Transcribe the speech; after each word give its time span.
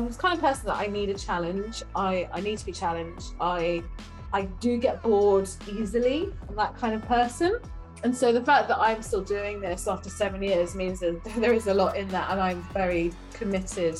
I'm 0.00 0.10
the 0.10 0.16
kind 0.16 0.34
of 0.34 0.40
person 0.40 0.66
that 0.66 0.78
I 0.78 0.86
need 0.86 1.10
a 1.10 1.14
challenge. 1.14 1.82
I, 1.94 2.26
I 2.32 2.40
need 2.40 2.56
to 2.56 2.64
be 2.64 2.72
challenged. 2.72 3.34
I 3.38 3.82
I 4.32 4.42
do 4.60 4.78
get 4.78 5.02
bored 5.02 5.48
easily. 5.70 6.32
I'm 6.48 6.56
that 6.56 6.74
kind 6.76 6.94
of 6.94 7.06
person. 7.06 7.58
And 8.02 8.16
so 8.16 8.32
the 8.32 8.42
fact 8.42 8.68
that 8.68 8.78
I'm 8.78 9.02
still 9.02 9.22
doing 9.22 9.60
this 9.60 9.86
after 9.86 10.08
seven 10.08 10.42
years 10.42 10.74
means 10.74 11.00
that 11.00 11.22
there 11.36 11.52
is 11.52 11.66
a 11.66 11.74
lot 11.74 11.98
in 11.98 12.08
that, 12.08 12.30
and 12.30 12.40
I'm 12.40 12.62
very 12.72 13.12
committed 13.34 13.98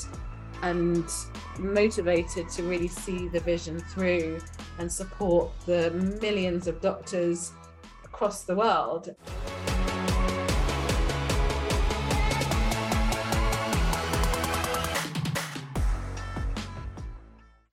and 0.63 1.05
motivated 1.59 2.49
to 2.49 2.63
really 2.63 2.87
see 2.87 3.27
the 3.27 3.39
vision 3.39 3.79
through 3.79 4.39
and 4.79 4.91
support 4.91 5.51
the 5.67 5.91
millions 6.19 6.65
of 6.65 6.81
doctors 6.81 7.51
across 8.03 8.43
the 8.43 8.55
world. 8.55 9.13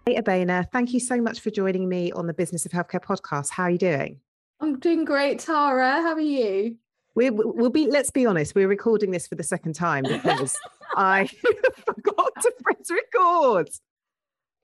Hey, 0.09 0.14
Abeyna, 0.14 0.69
thank 0.70 0.92
you 0.92 1.00
so 1.00 1.20
much 1.20 1.41
for 1.41 1.50
joining 1.50 1.89
me 1.89 2.12
on 2.12 2.28
the 2.28 2.34
Business 2.34 2.64
of 2.67 2.72
Healthcare 2.72 3.03
podcast. 3.03 3.50
How 3.50 3.64
are 3.64 3.70
you 3.70 3.78
doing? 3.78 4.20
I'm 4.61 4.78
doing 4.78 5.05
great, 5.05 5.41
Tara. 5.41 6.00
How 6.03 6.12
are 6.12 6.20
you? 6.20 6.77
we 7.17 7.31
will 7.31 7.70
be 7.70 7.91
let's 7.91 8.11
be 8.11 8.27
honest 8.27 8.55
we're 8.55 8.69
recording 8.69 9.11
this 9.11 9.27
for 9.27 9.34
the 9.34 9.42
second 9.42 9.72
time 9.72 10.05
because 10.05 10.56
i 10.95 11.27
forgot 11.87 12.33
to 12.42 12.53
press 12.62 12.91
record. 12.91 13.69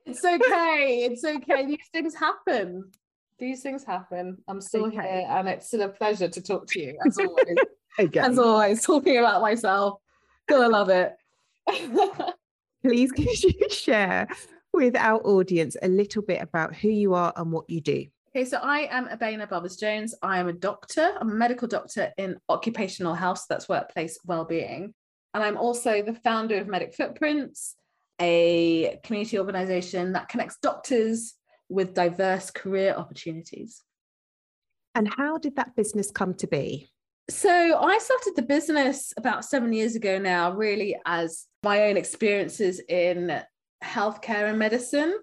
It's 0.04 0.24
okay 0.24 1.08
it's 1.10 1.24
okay. 1.24 1.66
These 1.66 1.88
things 1.92 2.14
happen. 2.14 2.90
These 3.38 3.62
things 3.62 3.84
happen. 3.84 4.38
I'm 4.48 4.60
still 4.60 4.86
okay. 4.86 4.96
here 4.96 5.26
and 5.28 5.48
it's 5.48 5.66
still 5.66 5.82
a 5.82 5.88
pleasure 5.88 6.28
to 6.28 6.42
talk 6.42 6.66
to 6.68 6.80
you 6.80 6.98
as 7.06 7.18
always. 7.18 8.16
As 8.16 8.38
always 8.38 8.84
talking 8.84 9.18
about 9.18 9.40
myself. 9.40 10.00
Gonna 10.48 10.68
love 10.68 10.88
it. 10.88 11.14
Please 12.82 13.12
could 13.12 13.42
you 13.42 13.68
share 13.70 14.26
with 14.72 14.96
our 14.96 15.20
audience 15.20 15.76
a 15.82 15.88
little 15.88 16.22
bit 16.22 16.42
about 16.42 16.74
who 16.74 16.88
you 16.88 17.14
are 17.14 17.32
and 17.36 17.52
what 17.52 17.68
you 17.68 17.80
do? 17.80 18.06
Okay, 18.34 18.46
so 18.46 18.56
I 18.56 18.88
am 18.90 19.08
Abeyna 19.08 19.46
Bubbers-Jones. 19.46 20.14
I 20.22 20.38
am 20.38 20.48
a 20.48 20.54
doctor. 20.54 21.12
I'm 21.20 21.30
a 21.30 21.34
medical 21.34 21.68
doctor 21.68 22.12
in 22.16 22.38
occupational 22.48 23.14
health, 23.14 23.38
So 23.38 23.44
that's 23.50 23.68
workplace 23.68 24.18
well-being. 24.24 24.94
And 25.34 25.42
I'm 25.42 25.56
also 25.56 26.02
the 26.02 26.14
founder 26.14 26.58
of 26.58 26.68
Medic 26.68 26.94
Footprints, 26.94 27.74
a 28.20 28.98
community 29.02 29.38
organization 29.38 30.12
that 30.12 30.28
connects 30.28 30.58
doctors 30.62 31.34
with 31.68 31.94
diverse 31.94 32.50
career 32.50 32.94
opportunities. 32.96 33.82
And 34.94 35.12
how 35.16 35.38
did 35.38 35.56
that 35.56 35.74
business 35.74 36.10
come 36.10 36.34
to 36.34 36.46
be? 36.46 36.90
So 37.30 37.50
I 37.50 37.98
started 37.98 38.34
the 38.36 38.42
business 38.42 39.14
about 39.16 39.44
seven 39.44 39.72
years 39.72 39.94
ago 39.94 40.18
now, 40.18 40.52
really 40.52 40.96
as 41.06 41.46
my 41.62 41.84
own 41.84 41.96
experiences 41.96 42.80
in 42.88 43.40
healthcare 43.82 44.50
and 44.50 44.58
medicine. 44.58 45.16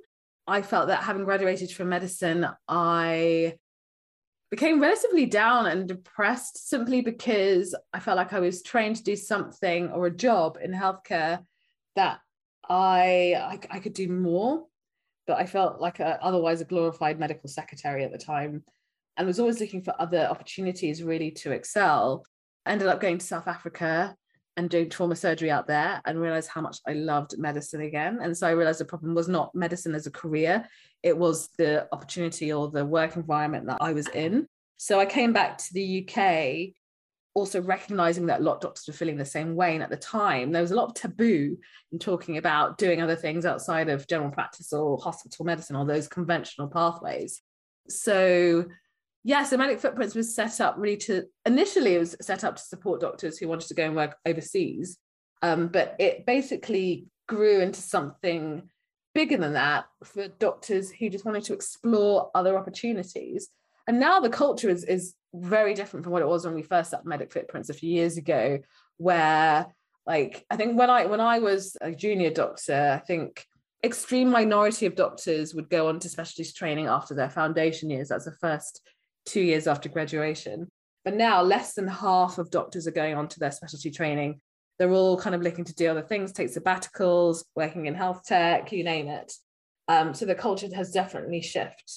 I 0.48 0.64
felt 0.64 0.88
that 0.88 1.04
having 1.04 1.26
graduated 1.26 1.72
from 1.72 1.90
medicine, 1.90 2.48
I 2.68 3.58
became 4.50 4.82
relatively 4.82 5.26
down 5.26 5.68
and 5.68 5.88
depressed 5.88 6.70
simply 6.70 7.02
because 7.02 7.76
I 7.94 8.00
felt 8.00 8.18
like 8.18 8.34
I 8.34 8.40
was 8.40 8.64
trained 8.64 8.96
to 8.98 9.04
do 9.04 9.16
something 9.16 9.90
or 9.90 10.08
a 10.08 10.16
job 10.16 10.58
in 10.62 10.72
healthcare 10.72 11.46
that 11.96 12.20
I 12.68 13.36
I, 13.38 13.60
I 13.78 13.80
could 13.80 13.94
do 13.94 14.08
more, 14.08 14.66
but 15.28 15.38
I 15.38 15.46
felt 15.46 15.80
like 15.80 16.00
a, 16.00 16.24
otherwise 16.24 16.62
a 16.62 16.66
glorified 16.66 17.20
medical 17.20 17.50
secretary 17.50 18.04
at 18.04 18.12
the 18.12 18.18
time, 18.18 18.64
and 19.18 19.28
was 19.28 19.40
always 19.40 19.60
looking 19.60 19.82
for 19.82 19.94
other 20.00 20.26
opportunities 20.26 21.04
really 21.04 21.32
to 21.32 21.52
excel. 21.52 22.26
Ended 22.66 22.88
up 22.88 23.02
going 23.02 23.18
to 23.18 23.26
South 23.26 23.48
Africa 23.48 24.16
and 24.60 24.70
doing 24.70 24.90
trauma 24.90 25.16
surgery 25.16 25.50
out 25.50 25.68
there 25.68 26.02
and 26.04 26.20
realized 26.20 26.50
how 26.50 26.60
much 26.60 26.80
I 26.86 26.92
loved 26.92 27.38
medicine 27.38 27.80
again. 27.80 28.20
And 28.22 28.38
so 28.38 28.46
I 28.46 28.52
realized 28.52 28.82
the 28.82 28.86
problem 28.86 29.16
was 29.16 29.30
not 29.30 29.56
medicine 29.56 29.96
as 29.96 30.06
a 30.06 30.12
career, 30.12 30.68
it 31.02 31.18
was 31.18 31.48
the 31.58 31.88
opportunity 31.94 32.52
or 32.52 32.70
the 32.70 32.86
work 32.86 33.16
environment 33.16 33.68
that 33.68 33.78
I 33.80 33.94
was 33.94 34.10
in. 34.10 34.48
So 34.76 35.00
I 35.00 35.06
came 35.06 35.32
back 35.32 35.60
to 35.60 35.74
the 35.74 36.06
UK 36.06 36.76
also 37.36 37.62
recognizing 37.62 38.26
that 38.26 38.42
a 38.42 38.44
lot 38.44 38.56
of 38.56 38.62
doctors 38.62 38.86
were 38.86 38.94
feeling 38.94 39.16
the 39.16 39.24
same 39.24 39.56
way. 39.56 39.76
And 39.76 39.84
at 39.84 39.90
the 39.90 39.96
time, 39.96 40.52
there 40.52 40.62
was 40.62 40.72
a 40.72 40.76
lot 40.76 40.90
of 40.90 40.94
taboo 40.94 41.56
in 41.94 42.00
talking 42.00 42.36
about 42.36 42.78
doing 42.78 43.02
other 43.02 43.16
things 43.16 43.46
outside 43.46 43.88
of 43.88 44.08
general 44.08 44.32
practice 44.32 44.74
or 44.74 44.98
hospital 44.98 45.46
medicine 45.46 45.78
or 45.78 45.86
those 45.86 46.10
conventional 46.10 46.68
pathways. 46.68 47.42
So 47.88 48.66
yeah, 49.24 49.44
so 49.44 49.58
Medic 49.58 49.80
Footprints 49.80 50.16
was 50.16 50.34
set 50.34 50.62
up 50.62 50.76
really 50.78 50.98
to 50.98 51.24
initially 51.46 51.96
it 51.96 52.00
was 52.00 52.16
set 52.22 52.44
up 52.44 52.56
to 52.56 52.62
support 52.62 53.02
doctors 53.02 53.38
who 53.38 53.48
wanted 53.48 53.68
to 53.68 53.74
go 53.74 53.86
and 53.86 53.96
work 53.96 54.16
overseas, 54.26 54.98
um, 55.42 55.68
but 55.68 55.96
it 56.00 56.26
basically 56.26 57.08
grew 57.28 57.60
into 57.60 57.82
something 57.82 58.64
bigger 59.14 59.38
than 59.38 59.54
that 59.54 59.86
for 60.04 60.28
doctors 60.28 60.90
who 60.92 61.10
just 61.10 61.26
wanted 61.26 61.44
to 61.44 61.54
explore 61.54 62.32
other 62.34 62.58
opportunities. 62.58 63.50
And 63.88 64.00
now 64.00 64.20
the 64.20 64.30
culture 64.30 64.70
is 64.70 64.84
is 64.84 65.16
very 65.34 65.74
different 65.74 66.04
from 66.04 66.14
what 66.14 66.22
it 66.22 66.28
was 66.28 66.46
when 66.46 66.56
we 66.56 66.64
first 66.64 66.92
set 66.92 67.06
Medic 67.06 67.34
Footprints 67.34 67.70
a 67.70 67.74
few 67.74 67.92
years 67.92 68.18
ago, 68.18 68.60
where 68.98 69.68
like 70.06 70.46
I 70.50 70.56
think 70.56 70.78
when 70.78 70.90
I 70.90 71.06
when 71.08 71.20
I 71.20 71.40
was 71.40 71.76
a 71.82 71.92
junior 71.92 72.30
doctor, 72.30 73.00
I 73.02 73.06
think 73.06 73.46
extreme 73.84 74.30
minority 74.30 74.86
of 74.86 74.96
doctors 74.96 75.54
would 75.54 75.70
go 75.70 75.88
on 75.88 76.00
to 76.00 76.10
specialist 76.10 76.56
training 76.56 76.88
after 76.88 77.14
their 77.14 77.30
foundation 77.30 77.90
years. 77.90 78.10
That's 78.10 78.26
the 78.26 78.32
first 78.32 78.82
two 79.26 79.42
years 79.42 79.68
after 79.68 79.90
graduation. 79.90 80.68
But 81.06 81.16
now 81.16 81.42
less 81.42 81.74
than 81.74 81.88
half 81.88 82.38
of 82.38 82.52
doctors 82.52 82.88
are 82.88 82.92
going 82.92 83.16
on 83.16 83.28
to 83.30 83.40
their 83.40 83.52
specialty 83.52 83.92
training. 83.92 84.42
They're 84.78 84.92
all 84.92 85.18
kind 85.20 85.36
of 85.36 85.42
looking 85.42 85.66
to 85.66 85.76
do 85.76 85.90
other 85.90 86.02
things, 86.02 86.32
take 86.32 86.54
sabbaticals, 86.54 87.44
working 87.56 87.86
in 87.86 87.96
health 87.96 88.24
tech, 88.26 88.72
you 88.72 88.84
name 88.84 89.08
it. 89.08 89.34
Um, 89.88 90.14
so 90.14 90.26
the 90.26 90.36
culture 90.36 90.68
has 90.76 90.92
definitely 90.92 91.42
shifted. 91.42 91.90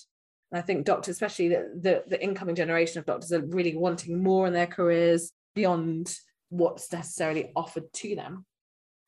And 0.51 0.59
I 0.59 0.63
think 0.63 0.85
doctors, 0.85 1.15
especially 1.15 1.49
the, 1.49 1.71
the, 1.81 2.03
the 2.07 2.23
incoming 2.23 2.55
generation 2.55 2.99
of 2.99 3.07
doctors, 3.07 3.33
are 3.33 3.45
really 3.47 3.77
wanting 3.77 4.23
more 4.23 4.47
in 4.47 4.53
their 4.53 4.67
careers 4.67 5.33
beyond 5.55 6.15
what's 6.49 6.93
necessarily 6.93 7.53
offered 7.57 7.93
to 7.93 8.15
them. 8.15 8.45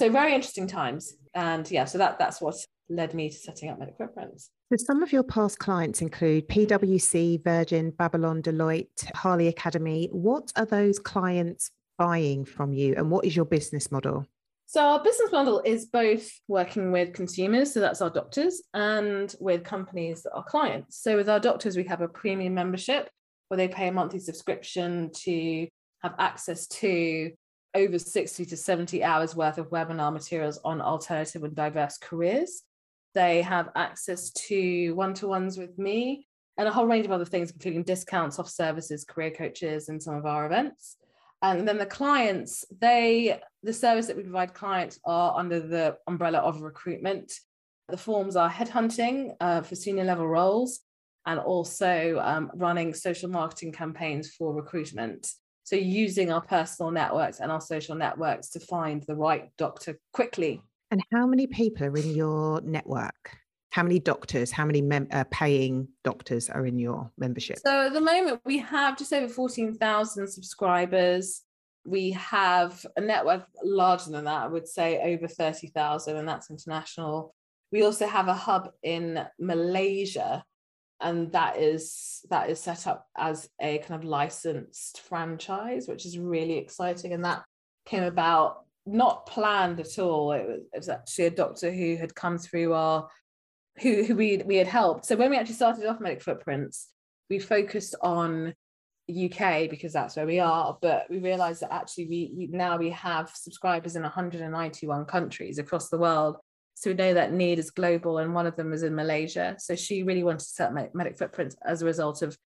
So 0.01 0.11
very 0.11 0.35
interesting 0.35 0.67
times. 0.67 1.15
And 1.35 1.71
yeah, 1.71 1.85
so 1.85 1.99
that 1.99 2.19
that's 2.19 2.41
what 2.41 2.57
led 2.89 3.15
me 3.15 3.31
to 3.31 3.37
setting 3.37 3.71
up 3.71 3.79
Medic 3.79 3.97
Footprints. 3.97 4.51
So 4.71 4.77
some 4.79 5.03
of 5.03 5.13
your 5.13 5.23
past 5.23 5.59
clients 5.59 6.01
include 6.01 6.49
PwC, 6.49 7.45
Virgin, 7.45 7.91
Babylon, 7.91 8.43
Deloitte, 8.43 9.15
Harley 9.15 9.49
Academy. 9.49 10.09
What 10.11 10.53
are 10.57 10.65
those 10.65 10.99
clients 10.99 11.71
buying 11.99 12.45
from 12.45 12.73
you 12.73 12.95
and 12.97 13.11
what 13.11 13.27
is 13.27 13.37
your 13.37 13.45
business 13.45 13.93
model? 13.93 14.27
So 14.67 14.81
our 14.81 15.03
business 15.03 15.31
model 15.31 15.61
is 15.65 15.85
both 15.85 16.31
working 16.49 16.91
with 16.91 17.13
consumers, 17.13 17.73
so 17.73 17.81
that's 17.81 18.01
our 18.01 18.11
doctors, 18.11 18.63
and 18.73 19.33
with 19.39 19.63
companies 19.63 20.23
that 20.23 20.33
are 20.33 20.43
clients. 20.43 20.99
So 20.99 21.17
with 21.17 21.29
our 21.29 21.39
doctors, 21.39 21.77
we 21.77 21.85
have 21.85 22.01
a 22.01 22.09
premium 22.09 22.55
membership 22.55 23.11
where 23.49 23.59
they 23.59 23.69
pay 23.69 23.89
a 23.89 23.93
monthly 23.93 24.19
subscription 24.19 25.11
to 25.25 25.69
have 26.03 26.15
access 26.19 26.67
to 26.69 27.33
over 27.75 27.99
60 27.99 28.47
to 28.47 28.57
70 28.57 29.05
hours 29.05 29.37
worth 29.37 29.59
of 29.59 29.71
webinar 29.71 30.13
materials 30.13 30.59
on 30.65 30.81
alternative 30.81 31.45
and 31.45 31.55
diverse 31.55 31.99
careers. 31.99 32.63
They 33.15 33.43
have 33.43 33.71
access 33.77 34.31
to 34.31 34.93
one 34.95 35.15
to 35.15 35.29
ones 35.29 35.57
with 35.57 35.79
me 35.79 36.27
and 36.57 36.69
a 36.69 36.73
whole 36.73 36.87
range 36.87 37.07
of 37.07 37.13
other 37.13 37.25
things, 37.25 37.51
including 37.51 37.83
discounts 37.83 38.39
off 38.39 38.49
services, 38.49 39.05
career 39.05 39.31
coaches, 39.31 39.89
and 39.89 40.03
some 40.03 40.15
of 40.15 40.27
our 40.27 40.47
events. 40.47 40.97
And 41.43 41.69
then 41.69 41.79
the 41.79 41.87
clients, 41.87 42.65
they 42.81 43.41
the 43.63 43.73
service 43.73 44.07
that 44.07 44.17
we 44.17 44.23
provide 44.23 44.55
clients 44.55 44.99
are 45.05 45.39
under 45.39 45.61
the 45.61 45.97
umbrella 46.07 46.39
of 46.39 46.63
recruitment. 46.63 47.33
The 47.89 47.99
forms 47.99 48.35
are 48.35 48.49
headhunting 48.49 49.35
uh, 49.41 49.61
for 49.63 49.75
senior 49.75 50.05
level 50.05 50.27
roles 50.27 50.81
and 51.27 51.39
also 51.39 52.19
um, 52.23 52.51
running 52.55 52.95
social 52.95 53.29
marketing 53.29 53.73
campaigns 53.73 54.31
for 54.31 54.55
recruitment. 54.55 55.29
So 55.65 55.77
using 55.77 56.31
our 56.31 56.43
personal 56.43 56.91
networks 56.91 57.41
and 57.41 57.51
our 57.51 57.61
social 57.61 57.95
networks 57.95 58.51
to 58.51 58.61
find 58.61 59.03
the 59.03 59.17
right 59.17 59.51
doctor 59.57 59.99
quickly. 60.13 60.63
And 60.95 61.03
how 61.13 61.27
many 61.27 61.49
people 61.49 61.87
are 61.87 61.97
in 61.97 62.15
your 62.15 62.61
network? 62.61 63.37
How 63.71 63.83
many 63.83 63.99
doctors, 63.99 64.53
how 64.53 64.65
many 64.65 64.81
mem- 64.81 65.09
uh, 65.11 65.25
paying 65.29 65.89
doctors 66.05 66.49
are 66.49 66.65
in 66.67 66.79
your 66.79 67.11
membership? 67.19 67.59
So 67.59 67.87
at 67.87 67.93
the 67.93 68.01
moment, 68.01 68.43
we 68.45 68.59
have 68.59 68.97
just 68.97 69.13
over 69.13 69.27
14,000 69.27 70.29
subscribers. 70.29 71.43
We 71.85 72.13
have 72.13 72.87
a 72.97 73.01
network 73.01 73.45
larger 73.65 74.13
than 74.13 74.27
that, 74.27 74.43
I 74.45 74.47
would 74.47 74.69
say 74.69 75.01
over 75.03 75.27
30,000, 75.27 76.17
and 76.17 76.29
that's 76.29 76.49
international. 76.49 77.35
We 77.73 77.83
also 77.83 78.07
have 78.07 78.29
a 78.29 78.33
hub 78.33 78.71
in 78.85 79.19
Malaysia, 79.41 80.45
and 81.01 81.33
that 81.33 81.57
is 81.57 82.21
that 82.31 82.51
is 82.51 82.61
set 82.61 82.87
up 82.87 83.09
as 83.17 83.49
a 83.61 83.79
kind 83.79 84.01
of 84.01 84.09
licensed 84.09 85.01
franchise, 85.01 85.89
which 85.89 86.07
is 86.07 86.21
really 86.21 86.57
exciting. 86.57 87.13
And 87.13 87.25
that 87.25 87.43
came 87.85 88.05
about 88.05 88.64
not 88.87 89.27
planned 89.27 89.81
at 89.81 89.99
all. 89.99 90.33
It 90.33 90.47
was, 90.47 90.61
it 90.73 90.79
was 90.79 90.89
actually 90.89 91.27
a 91.27 91.31
doctor 91.31 91.73
who 91.73 91.97
had 91.97 92.15
come 92.15 92.39
through 92.39 92.73
our 92.75 93.09
who, 93.81 94.05
who 94.05 94.15
we, 94.15 94.37
we 94.45 94.57
had 94.57 94.69
helped. 94.69 95.05
So 95.07 95.17
when 95.17 95.31
we 95.31 95.37
actually 95.37 95.57
started 95.57 95.87
off 95.87 96.01
Medic 96.01 96.23
Footprints, 96.23 96.89
we 97.29 97.39
focused 97.39 97.97
on 98.03 98.55
UK 99.11 99.69
because 99.69 99.93
that's 99.93 100.17
where 100.17 100.27
we 100.27 100.41
are, 100.41 100.79
but 100.81 101.07
we 101.11 101.19
realized 101.19 101.61
that 101.61 101.73
actually 101.73 102.07
we, 102.09 102.33
we 102.37 102.47
now 102.47 102.77
we 102.77 102.91
have 102.91 103.31
subscribers 103.35 103.97
in 103.97 104.03
191 104.03 105.05
countries 105.05 105.59
across 105.59 105.89
the 105.89 105.99
world. 105.99 106.37
So 106.75 106.91
we 106.91 106.97
know 106.97 107.15
that 107.15 107.33
need 107.33 107.59
is 107.59 107.71
global, 107.71 108.19
and 108.19 108.35
one 108.35 108.47
of 108.47 108.57
them 108.57 108.73
is 108.73 108.83
in 108.83 108.95
Malaysia. 108.95 109.55
So 109.59 109.77
she 109.77 110.03
really 110.03 110.25
wanted 110.25 110.41
to 110.41 110.45
set 110.45 110.73
Medic 110.95 111.17
Footprints 111.17 111.57
as 111.65 111.83
a 111.83 111.87
result 111.87 112.23
of 112.23 112.37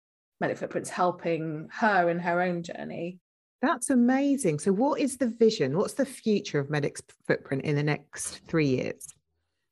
Medic 0.40 0.58
Footprints 0.58 0.90
helping 0.90 1.68
her 1.72 2.10
in 2.10 2.18
her 2.18 2.42
own 2.42 2.62
journey. 2.62 3.18
That's 3.60 3.90
amazing. 3.90 4.60
So, 4.60 4.72
what 4.72 5.00
is 5.00 5.16
the 5.16 5.28
vision? 5.28 5.76
What's 5.76 5.94
the 5.94 6.06
future 6.06 6.60
of 6.60 6.70
Medic's 6.70 7.02
Footprint 7.26 7.64
in 7.64 7.74
the 7.74 7.82
next 7.82 8.46
three 8.46 8.68
years? 8.68 9.08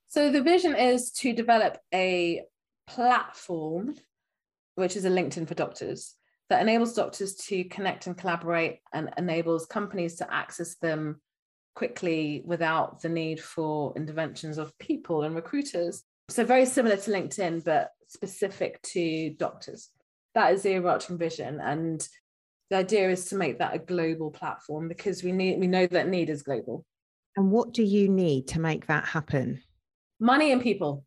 So 0.09 0.31
the 0.31 0.43
vision 0.43 0.75
is 0.75 1.11
to 1.13 1.33
develop 1.33 1.79
a 1.93 2.43
platform, 2.87 3.97
which 4.77 4.97
is 4.97 5.05
a 5.05 5.11
LinkedIn 5.11 5.49
for 5.49 5.55
doctors, 5.55 6.15
that 6.49 6.63
enables 6.63 6.95
doctors 6.95 7.35
to 7.35 7.65
connect 7.65 8.07
and 8.07 8.17
collaborate 8.17 8.79
and 8.93 9.11
enables 9.19 9.67
companies 9.67 10.17
to 10.17 10.33
access 10.33 10.77
them 10.77 11.21
quickly 11.75 12.43
without 12.47 13.03
the 13.03 13.09
need 13.09 13.41
for 13.41 13.93
interventions 13.97 14.59
of 14.59 14.79
people 14.79 15.23
and 15.25 15.35
recruiters. 15.35 16.03
So 16.31 16.45
very 16.45 16.65
similar 16.67 16.97
to 16.97 17.11
LinkedIn, 17.11 17.65
but 17.65 17.91
specific 18.07 18.81
to 18.83 19.35
doctors. 19.39 19.91
That 20.35 20.55
is 20.55 20.63
the 20.63 20.77
overarching 20.77 21.19
vision. 21.19 21.61
And 21.61 22.07
the 22.71 22.77
idea 22.77 23.11
is 23.11 23.27
to 23.27 23.37
make 23.37 23.59
that 23.59 23.75
a 23.75 23.79
global 23.79 24.31
platform 24.31 24.89
because 24.89 25.23
we 25.23 25.33
need 25.33 25.61
we 25.61 25.67
know 25.67 25.87
that 25.87 26.09
need 26.09 26.31
is 26.31 26.43
global. 26.43 26.85
And 27.37 27.51
what 27.51 27.73
do 27.73 27.83
you 27.83 28.09
need 28.09 28.49
to 28.49 28.61
make 28.61 28.87
that 28.87 29.05
happen? 29.05 29.63
money 30.21 30.53
and 30.53 30.63
people. 30.63 31.05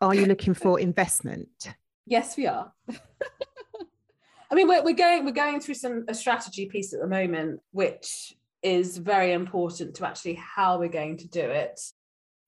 Are 0.00 0.14
you 0.14 0.26
looking 0.26 0.54
for 0.54 0.80
investment? 0.80 1.74
Yes, 2.06 2.36
we 2.36 2.46
are. 2.46 2.72
I 4.50 4.54
mean, 4.54 4.66
we're, 4.66 4.82
we're 4.82 4.94
going 4.94 5.24
we're 5.24 5.32
going 5.32 5.60
through 5.60 5.74
some 5.74 6.04
a 6.08 6.14
strategy 6.14 6.66
piece 6.66 6.92
at 6.92 7.00
the 7.00 7.06
moment, 7.06 7.60
which 7.72 8.34
is 8.62 8.98
very 8.98 9.32
important 9.32 9.94
to 9.96 10.06
actually 10.06 10.34
how 10.34 10.78
we're 10.78 10.88
going 10.88 11.18
to 11.18 11.28
do 11.28 11.40
it. 11.40 11.80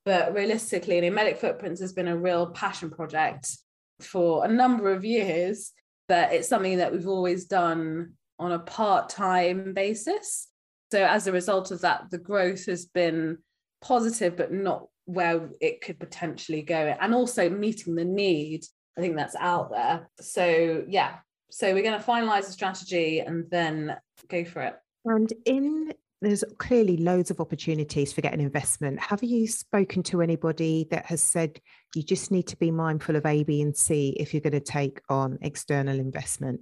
But 0.05 0.35
realistically, 0.35 0.99
I 0.99 1.01
mean, 1.03 1.15
Medic 1.15 1.39
Footprints 1.39 1.81
has 1.81 1.93
been 1.93 2.09
a 2.09 2.17
real 2.17 2.49
passion 2.49 2.91
project 2.91 3.57
for 4.01 4.45
a 4.45 4.49
number 4.49 4.93
of 4.93 5.05
years, 5.05 5.73
but 6.09 6.33
it's 6.33 6.49
something 6.49 6.79
that 6.79 6.93
we've 6.93 7.07
always 7.07 7.45
done 7.45 8.15
on 8.43 8.53
a 8.53 8.59
part-time 8.59 9.73
basis. 9.73 10.49
So 10.91 11.05
as 11.05 11.27
a 11.27 11.33
result 11.33 11.71
of 11.71 11.81
that, 11.81 12.11
the 12.11 12.19
growth 12.19 12.67
has 12.67 12.85
been 12.87 13.39
positive, 13.81 14.37
but 14.37 14.53
not 14.53 14.89
where 15.07 15.51
it 15.61 15.81
could 15.81 15.99
potentially 15.99 16.63
go. 16.63 16.95
And 17.01 17.15
also 17.15 17.49
meeting 17.49 17.95
the 17.95 18.05
need 18.05 18.65
i 18.99 19.01
think 19.01 19.17
that's 19.17 19.37
out 19.37 19.71
there. 19.71 20.11
So 20.21 20.85
yeah 20.87 21.17
so 21.53 21.75
we're 21.75 21.83
going 21.83 22.01
to 22.01 22.05
finalize 22.05 22.47
the 22.47 22.53
strategy 22.53 23.21
and 23.21 23.45
then 23.51 23.95
go 24.29 24.43
for 24.43 24.63
it. 24.63 24.75
And 25.05 25.31
in 25.45 25.93
there's 26.23 26.45
clearly 26.59 26.97
loads 26.97 27.33
of 27.33 27.41
opportunities 27.41 28.13
for 28.13 28.21
getting 28.21 28.41
investment. 28.41 29.01
Have 29.01 29.25
you 29.25 29.49
spoken 29.49 30.05
to 30.05 30.23
anybody 30.23 30.87
that 30.91 31.05
has 31.07 31.21
said 31.21 31.61
you 31.97 32.03
just 32.03 32.31
need 32.31 32.47
to 32.47 32.57
be 32.57 32.71
mindful 32.71 33.17
of 33.17 33.27
a 33.27 33.43
b 33.43 33.61
and 33.61 33.77
c 33.77 34.17
if 34.19 34.33
you're 34.33 34.41
going 34.41 34.53
to 34.53 34.61
take 34.61 35.01
on 35.09 35.39
external 35.43 35.99
investment 35.99 36.61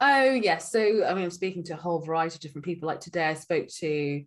oh 0.00 0.32
yes. 0.32 0.70
So 0.72 1.04
i 1.04 1.14
mean 1.14 1.24
i'm 1.24 1.30
speaking 1.30 1.62
to 1.64 1.74
a 1.74 1.76
whole 1.76 2.00
variety 2.00 2.36
of 2.36 2.40
different 2.40 2.64
people. 2.64 2.86
Like 2.86 3.00
today 3.00 3.26
i 3.26 3.34
spoke 3.34 3.68
to 3.78 4.24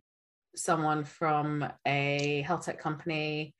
someone 0.56 1.04
from 1.04 1.66
a 1.86 2.44
health 2.46 2.66
tech 2.66 2.80
company 2.80 3.54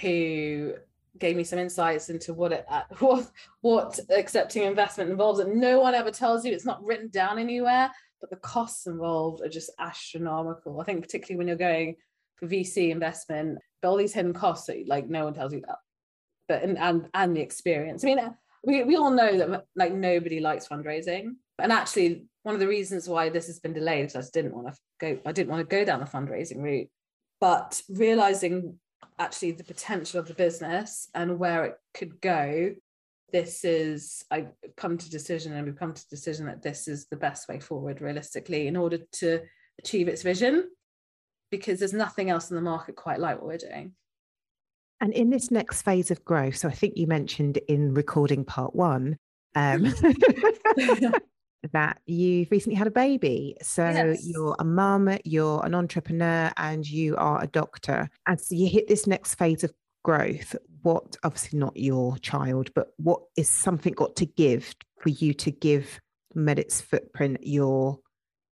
who 0.00 0.74
gave 1.18 1.36
me 1.36 1.42
some 1.44 1.58
insights 1.58 2.08
into 2.08 2.32
what 2.32 2.52
it 2.52 2.64
uh, 2.68 2.82
what 2.98 3.30
what 3.60 3.98
accepting 4.10 4.62
investment 4.62 5.10
involves 5.10 5.40
and 5.40 5.60
no 5.60 5.80
one 5.80 5.94
ever 5.94 6.10
tells 6.10 6.44
you. 6.44 6.52
It's 6.52 6.66
not 6.66 6.84
written 6.84 7.08
down 7.08 7.38
anywhere 7.38 7.90
but 8.20 8.30
the 8.30 8.36
costs 8.36 8.86
involved 8.86 9.42
are 9.42 9.48
just 9.48 9.70
astronomical. 9.78 10.80
I 10.80 10.84
think 10.84 11.02
particularly 11.02 11.38
when 11.38 11.48
you're 11.48 11.56
going 11.56 11.96
for 12.36 12.46
vc 12.46 12.90
investment 12.90 13.58
but 13.82 13.88
all 13.88 13.96
these 13.96 14.14
hidden 14.14 14.32
costs 14.32 14.66
that 14.66 14.88
like 14.88 15.08
no 15.08 15.24
one 15.24 15.34
tells 15.34 15.52
you 15.52 15.62
that 15.66 15.78
but 16.48 16.62
and 16.62 16.78
and, 16.78 17.08
and 17.14 17.36
the 17.36 17.40
experience. 17.40 18.04
I 18.04 18.06
mean 18.06 18.34
we, 18.62 18.84
we 18.84 18.96
all 18.96 19.10
know 19.10 19.38
that 19.38 19.64
like 19.74 19.92
nobody 19.92 20.40
likes 20.40 20.68
fundraising 20.68 21.36
and 21.58 21.72
actually 21.72 22.24
one 22.42 22.54
of 22.54 22.60
the 22.60 22.68
reasons 22.68 23.08
why 23.08 23.28
this 23.28 23.46
has 23.46 23.60
been 23.60 23.72
delayed 23.72 24.06
is 24.06 24.16
I 24.16 24.22
didn't 24.32 24.54
want 24.54 24.68
to 24.68 24.74
go, 24.98 25.18
I 25.26 25.32
didn't 25.32 25.50
want 25.50 25.68
to 25.68 25.76
go 25.76 25.84
down 25.84 26.00
the 26.00 26.06
fundraising 26.06 26.62
route. 26.62 26.88
But 27.40 27.80
realizing 27.88 28.78
actually 29.18 29.52
the 29.52 29.64
potential 29.64 30.20
of 30.20 30.28
the 30.28 30.34
business 30.34 31.08
and 31.14 31.38
where 31.38 31.64
it 31.66 31.74
could 31.94 32.20
go, 32.20 32.74
this 33.32 33.64
is 33.64 34.24
I 34.30 34.48
come 34.76 34.98
to 34.98 35.10
decision 35.10 35.52
and 35.52 35.66
we've 35.66 35.78
come 35.78 35.94
to 35.94 36.08
decision 36.08 36.46
that 36.46 36.62
this 36.62 36.88
is 36.88 37.06
the 37.06 37.16
best 37.16 37.48
way 37.48 37.60
forward 37.60 38.00
realistically 38.00 38.66
in 38.66 38.76
order 38.76 38.98
to 39.12 39.40
achieve 39.78 40.08
its 40.08 40.22
vision 40.22 40.68
because 41.50 41.78
there's 41.78 41.92
nothing 41.92 42.30
else 42.30 42.50
in 42.50 42.56
the 42.56 42.62
market 42.62 42.96
quite 42.96 43.20
like 43.20 43.36
what 43.36 43.46
we're 43.46 43.58
doing. 43.58 43.92
And 45.00 45.12
in 45.12 45.30
this 45.30 45.50
next 45.50 45.82
phase 45.82 46.10
of 46.10 46.24
growth, 46.24 46.56
so 46.56 46.68
I 46.68 46.72
think 46.72 46.96
you 46.96 47.06
mentioned 47.06 47.56
in 47.68 47.94
recording 47.94 48.44
part 48.44 48.74
one, 48.74 49.16
um, 49.54 49.84
that 51.72 51.98
you've 52.06 52.50
recently 52.50 52.76
had 52.76 52.86
a 52.86 52.90
baby. 52.90 53.56
So 53.62 53.88
yes. 53.88 54.26
you're 54.26 54.56
a 54.58 54.64
mum, 54.64 55.16
you're 55.24 55.64
an 55.64 55.74
entrepreneur, 55.74 56.50
and 56.56 56.86
you 56.86 57.16
are 57.16 57.42
a 57.42 57.46
doctor. 57.46 58.08
And 58.26 58.40
so 58.40 58.54
you 58.54 58.68
hit 58.68 58.88
this 58.88 59.06
next 59.06 59.34
phase 59.34 59.64
of 59.64 59.72
growth. 60.02 60.56
What, 60.82 61.16
obviously, 61.22 61.58
not 61.58 61.76
your 61.76 62.16
child, 62.18 62.70
but 62.74 62.88
what 62.96 63.20
is 63.36 63.48
something 63.48 63.92
got 63.92 64.16
to 64.16 64.26
give 64.26 64.74
for 65.00 65.10
you 65.10 65.34
to 65.34 65.50
give 65.50 66.00
Medic's 66.34 66.80
footprint 66.80 67.38
your 67.42 67.98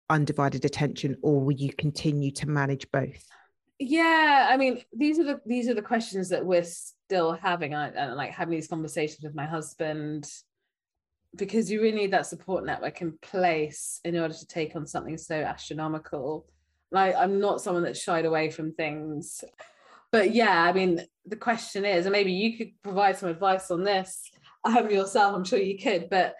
undivided 0.10 0.64
attention, 0.64 1.18
or 1.22 1.42
will 1.42 1.54
you 1.54 1.74
continue 1.74 2.32
to 2.32 2.48
manage 2.48 2.90
both? 2.92 3.26
Yeah, 3.86 4.48
I 4.50 4.56
mean, 4.56 4.82
these 4.96 5.20
are 5.20 5.26
the 5.26 5.42
these 5.46 5.68
are 5.68 5.74
the 5.74 5.82
questions 5.82 6.30
that 6.30 6.46
we're 6.46 6.64
still 6.64 7.34
having. 7.34 7.76
I, 7.76 7.92
I 7.92 8.14
like 8.14 8.32
having 8.32 8.56
these 8.56 8.68
conversations 8.68 9.24
with 9.24 9.36
my 9.36 9.46
husband 9.46 10.30
because 11.36 11.70
you 11.70 11.82
really 11.82 11.98
need 11.98 12.14
that 12.14 12.28
support 12.28 12.66
network 12.66 13.02
in 13.02 13.18
place 13.22 14.00
in 14.06 14.18
order 14.18 14.34
to 14.34 14.48
take 14.48 14.76
on 14.76 14.88
something 14.88 15.18
so 15.18 15.36
astronomical. 15.36 16.46
Like 16.92 17.14
I'm 17.16 17.42
not 17.42 17.62
someone 17.62 17.84
that's 17.84 18.02
shied 18.02 18.26
away 18.26 18.52
from 18.52 18.74
things. 18.74 19.44
But 20.14 20.34
yeah, 20.34 20.62
I 20.64 20.72
mean, 20.72 21.02
the 21.26 21.36
question 21.36 21.84
is, 21.84 22.06
and 22.06 22.14
maybe 22.14 22.32
you 22.32 22.58
could 22.58 22.72
provide 22.84 23.18
some 23.18 23.30
advice 23.30 23.70
on 23.70 23.84
this 23.84 24.32
um, 24.64 24.90
yourself, 24.90 25.36
I'm 25.36 25.44
sure 25.44 25.60
you 25.60 25.78
could, 25.78 26.10
but 26.10 26.36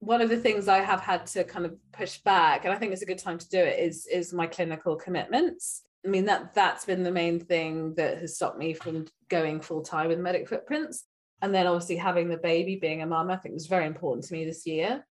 one 0.00 0.20
of 0.20 0.28
the 0.28 0.36
things 0.36 0.68
I 0.68 0.80
have 0.80 1.00
had 1.00 1.26
to 1.28 1.44
kind 1.44 1.64
of 1.64 1.76
push 1.92 2.18
back, 2.18 2.64
and 2.64 2.74
I 2.74 2.76
think 2.76 2.92
it's 2.92 3.02
a 3.02 3.06
good 3.06 3.18
time 3.18 3.38
to 3.38 3.48
do 3.48 3.58
it, 3.58 3.78
is 3.78 4.06
is 4.06 4.34
my 4.34 4.46
clinical 4.48 4.96
commitments. 4.96 5.84
I 6.04 6.08
mean 6.08 6.24
that 6.26 6.54
that's 6.54 6.84
been 6.84 7.02
the 7.02 7.12
main 7.12 7.40
thing 7.40 7.94
that 7.94 8.18
has 8.18 8.36
stopped 8.36 8.58
me 8.58 8.74
from 8.74 9.06
going 9.28 9.60
full 9.60 9.82
time 9.82 10.08
with 10.08 10.18
Medic 10.18 10.48
Footprints. 10.48 11.04
And 11.40 11.54
then 11.54 11.66
obviously 11.66 11.96
having 11.96 12.28
the 12.28 12.36
baby 12.36 12.76
being 12.76 13.02
a 13.02 13.06
mum 13.06 13.30
i 13.30 13.36
think 13.36 13.54
was 13.54 13.66
very 13.66 13.86
important 13.86 14.24
to 14.26 14.34
me 14.34 14.44
this 14.44 14.66
year. 14.66 15.04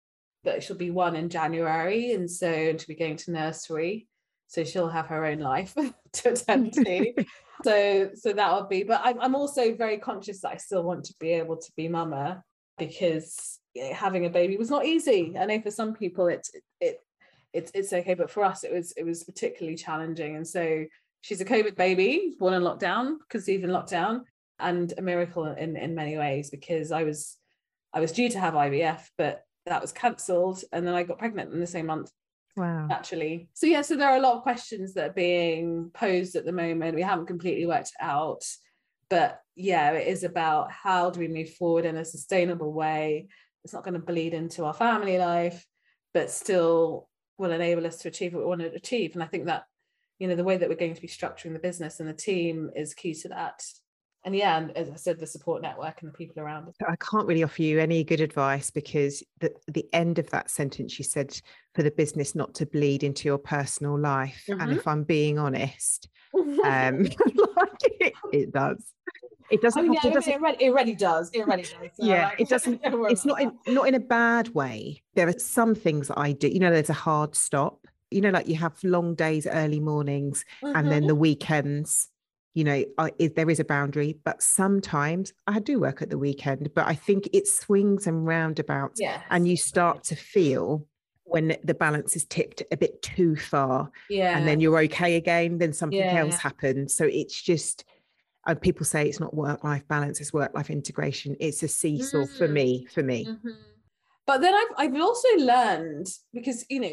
But 0.43 0.63
she'll 0.63 0.77
be 0.77 0.91
one 0.91 1.15
in 1.15 1.29
january 1.29 2.13
and 2.13 2.29
so 2.29 2.51
she'll 2.51 2.87
be 2.87 2.95
going 2.95 3.17
to 3.17 3.31
nursery. 3.31 4.07
So 4.47 4.63
she'll 4.63 4.89
have 4.89 5.07
her 5.07 5.25
own 5.25 5.39
life 5.39 5.75
to 6.13 6.29
attend 6.29 6.73
to. 6.73 7.13
So 7.61 8.11
so 8.15 8.31
that 8.31 8.53
will 8.53 8.67
be 8.67 8.83
but 8.83 9.01
I'm, 9.03 9.19
I'm 9.19 9.35
also 9.35 9.75
very 9.75 9.97
conscious 9.97 10.39
that 10.39 10.53
i 10.53 10.55
still 10.55 10.81
want 10.81 11.03
to 11.03 11.13
be 11.19 11.33
able 11.33 11.57
to 11.57 11.71
be 11.75 11.89
mama 11.89 12.41
because 12.77 13.59
you 13.75 13.83
know, 13.83 13.93
having 13.93 14.25
a 14.25 14.29
baby 14.29 14.57
was 14.57 14.69
not 14.69 14.85
easy. 14.85 15.35
I 15.37 15.45
know 15.45 15.61
for 15.61 15.71
some 15.71 15.93
people 15.93 16.27
it, 16.27 16.47
it 16.79 16.99
it's 17.53 17.71
it's 17.73 17.93
okay, 17.93 18.13
but 18.13 18.29
for 18.29 18.43
us 18.43 18.63
it 18.63 18.71
was 18.71 18.91
it 18.93 19.03
was 19.03 19.23
particularly 19.23 19.77
challenging. 19.77 20.35
And 20.35 20.47
so 20.47 20.85
she's 21.21 21.41
a 21.41 21.45
COVID 21.45 21.75
baby, 21.75 22.35
born 22.39 22.53
in 22.53 22.63
lockdown, 22.63 23.17
conceived 23.29 23.63
in 23.63 23.69
lockdown, 23.69 24.21
and 24.59 24.93
a 24.97 25.01
miracle 25.01 25.45
in 25.45 25.75
in 25.75 25.95
many 25.95 26.17
ways 26.17 26.49
because 26.49 26.91
I 26.91 27.03
was 27.03 27.37
I 27.93 27.99
was 27.99 28.11
due 28.11 28.29
to 28.29 28.39
have 28.39 28.53
IVF, 28.53 29.07
but 29.17 29.43
that 29.65 29.81
was 29.81 29.91
cancelled, 29.91 30.63
and 30.71 30.85
then 30.85 30.95
I 30.95 31.03
got 31.03 31.19
pregnant 31.19 31.53
in 31.53 31.59
the 31.59 31.67
same 31.67 31.87
month. 31.87 32.11
Wow. 32.55 32.87
Actually. 32.91 33.49
So 33.53 33.67
yeah, 33.67 33.81
so 33.81 33.95
there 33.95 34.09
are 34.09 34.17
a 34.17 34.21
lot 34.21 34.35
of 34.35 34.43
questions 34.43 34.93
that 34.93 35.11
are 35.11 35.13
being 35.13 35.91
posed 35.93 36.35
at 36.35 36.45
the 36.45 36.51
moment. 36.51 36.95
We 36.95 37.01
haven't 37.01 37.27
completely 37.27 37.65
worked 37.65 37.93
out. 37.99 38.43
But 39.09 39.41
yeah, 39.55 39.91
it 39.91 40.07
is 40.07 40.23
about 40.23 40.71
how 40.71 41.09
do 41.09 41.19
we 41.19 41.27
move 41.27 41.53
forward 41.55 41.85
in 41.85 41.97
a 41.97 42.05
sustainable 42.05 42.73
way. 42.73 43.27
It's 43.63 43.73
not 43.73 43.83
going 43.83 43.95
to 43.95 43.99
bleed 43.99 44.33
into 44.33 44.65
our 44.65 44.73
family 44.73 45.17
life, 45.17 45.65
but 46.13 46.31
still 46.31 47.08
will 47.39 47.51
enable 47.51 47.87
us 47.87 47.97
to 47.97 48.07
achieve 48.07 48.33
what 48.33 48.43
we 48.43 48.49
want 48.49 48.61
to 48.61 48.71
achieve. 48.73 49.13
And 49.13 49.23
I 49.23 49.27
think 49.27 49.45
that, 49.45 49.63
you 50.19 50.27
know, 50.27 50.35
the 50.35 50.43
way 50.43 50.57
that 50.57 50.69
we're 50.69 50.75
going 50.75 50.93
to 50.93 51.01
be 51.01 51.07
structuring 51.07 51.53
the 51.53 51.59
business 51.59 51.99
and 51.99 52.07
the 52.07 52.13
team 52.13 52.69
is 52.75 52.93
key 52.93 53.13
to 53.15 53.29
that 53.29 53.63
and 54.25 54.35
yeah, 54.35 54.57
and 54.57 54.75
as 54.75 54.89
I 54.89 54.95
said, 54.95 55.19
the 55.19 55.25
support 55.25 55.61
network 55.61 56.01
and 56.01 56.11
the 56.11 56.17
people 56.17 56.41
around 56.41 56.67
us. 56.67 56.75
I 56.85 56.95
can't 56.97 57.25
really 57.25 57.43
offer 57.43 57.61
you 57.61 57.79
any 57.79 58.03
good 58.03 58.19
advice 58.19 58.69
because 58.69 59.23
the 59.39 59.51
the 59.67 59.85
end 59.93 60.19
of 60.19 60.29
that 60.31 60.49
sentence 60.49 60.99
you 60.99 61.05
said 61.05 61.39
for 61.73 61.83
the 61.83 61.91
business 61.91 62.35
not 62.35 62.53
to 62.55 62.65
bleed 62.65 63.03
into 63.03 63.27
your 63.27 63.37
personal 63.37 63.97
life. 63.97 64.43
Mm-hmm. 64.49 64.61
And 64.61 64.71
if 64.73 64.85
I'm 64.87 65.03
being 65.03 65.39
honest, 65.39 66.09
um, 66.33 67.03
like 67.03 67.81
it, 68.01 68.13
it, 68.33 68.51
does. 68.51 68.83
It 69.51 69.61
doesn't. 69.61 69.93
Yeah, 69.93 69.99
it, 70.03 70.13
doesn't 70.13 70.33
it, 70.33 70.41
really, 70.41 70.57
it, 70.63 70.73
really, 70.73 70.95
does. 70.95 71.29
It 71.33 71.45
really 71.47 71.63
does. 71.63 71.71
So 71.71 72.05
yeah, 72.05 72.25
like, 72.25 72.41
it 72.41 72.49
doesn't. 72.49 72.81
it's 72.83 73.25
not 73.25 73.41
in, 73.41 73.57
not 73.67 73.87
in 73.87 73.95
a 73.95 73.99
bad 73.99 74.49
way. 74.49 75.01
There 75.15 75.27
are 75.27 75.37
some 75.37 75.75
things 75.75 76.11
I 76.15 76.33
do. 76.33 76.47
You 76.47 76.59
know, 76.59 76.71
there's 76.71 76.89
a 76.89 76.93
hard 76.93 77.35
stop. 77.35 77.87
You 78.11 78.21
know, 78.21 78.29
like 78.29 78.47
you 78.47 78.55
have 78.55 78.73
long 78.83 79.15
days, 79.15 79.45
early 79.45 79.79
mornings, 79.79 80.45
mm-hmm. 80.63 80.75
and 80.75 80.91
then 80.91 81.01
mm-hmm. 81.01 81.07
the 81.07 81.15
weekends 81.15 82.09
you 82.55 82.63
know 82.63 82.83
I, 82.97 83.11
there 83.35 83.49
is 83.49 83.59
a 83.59 83.63
boundary 83.63 84.17
but 84.23 84.41
sometimes 84.41 85.33
i 85.47 85.59
do 85.59 85.79
work 85.79 86.01
at 86.01 86.09
the 86.09 86.17
weekend 86.17 86.71
but 86.73 86.87
i 86.87 86.95
think 86.95 87.29
it 87.31 87.47
swings 87.47 88.07
and 88.07 88.25
roundabouts 88.25 88.99
yes. 88.99 89.21
and 89.29 89.47
you 89.47 89.55
start 89.55 90.03
to 90.05 90.15
feel 90.15 90.85
when 91.25 91.55
the 91.63 91.75
balance 91.75 92.15
is 92.15 92.25
tipped 92.25 92.63
a 92.71 92.77
bit 92.77 93.01
too 93.01 93.35
far 93.35 93.91
yeah 94.09 94.37
and 94.37 94.47
then 94.47 94.59
you're 94.59 94.79
okay 94.79 95.15
again 95.15 95.59
then 95.59 95.73
something 95.73 95.99
yeah. 95.99 96.19
else 96.19 96.37
happens 96.37 96.93
so 96.93 97.05
it's 97.05 97.39
just 97.39 97.85
uh, 98.49 98.55
people 98.55 98.85
say 98.85 99.07
it's 99.07 99.19
not 99.19 99.33
work 99.33 99.63
life 99.63 99.87
balance 99.87 100.19
it's 100.19 100.33
work 100.33 100.53
life 100.53 100.69
integration 100.69 101.35
it's 101.39 101.63
a 101.63 101.67
seesaw 101.67 102.19
mm-hmm. 102.19 102.37
for 102.37 102.47
me 102.47 102.85
for 102.93 103.03
me 103.03 103.25
mm-hmm. 103.25 103.49
but 104.25 104.41
then 104.41 104.53
I've, 104.53 104.73
I've 104.77 105.01
also 105.01 105.27
learned 105.37 106.07
because 106.33 106.65
you 106.69 106.79
know 106.79 106.91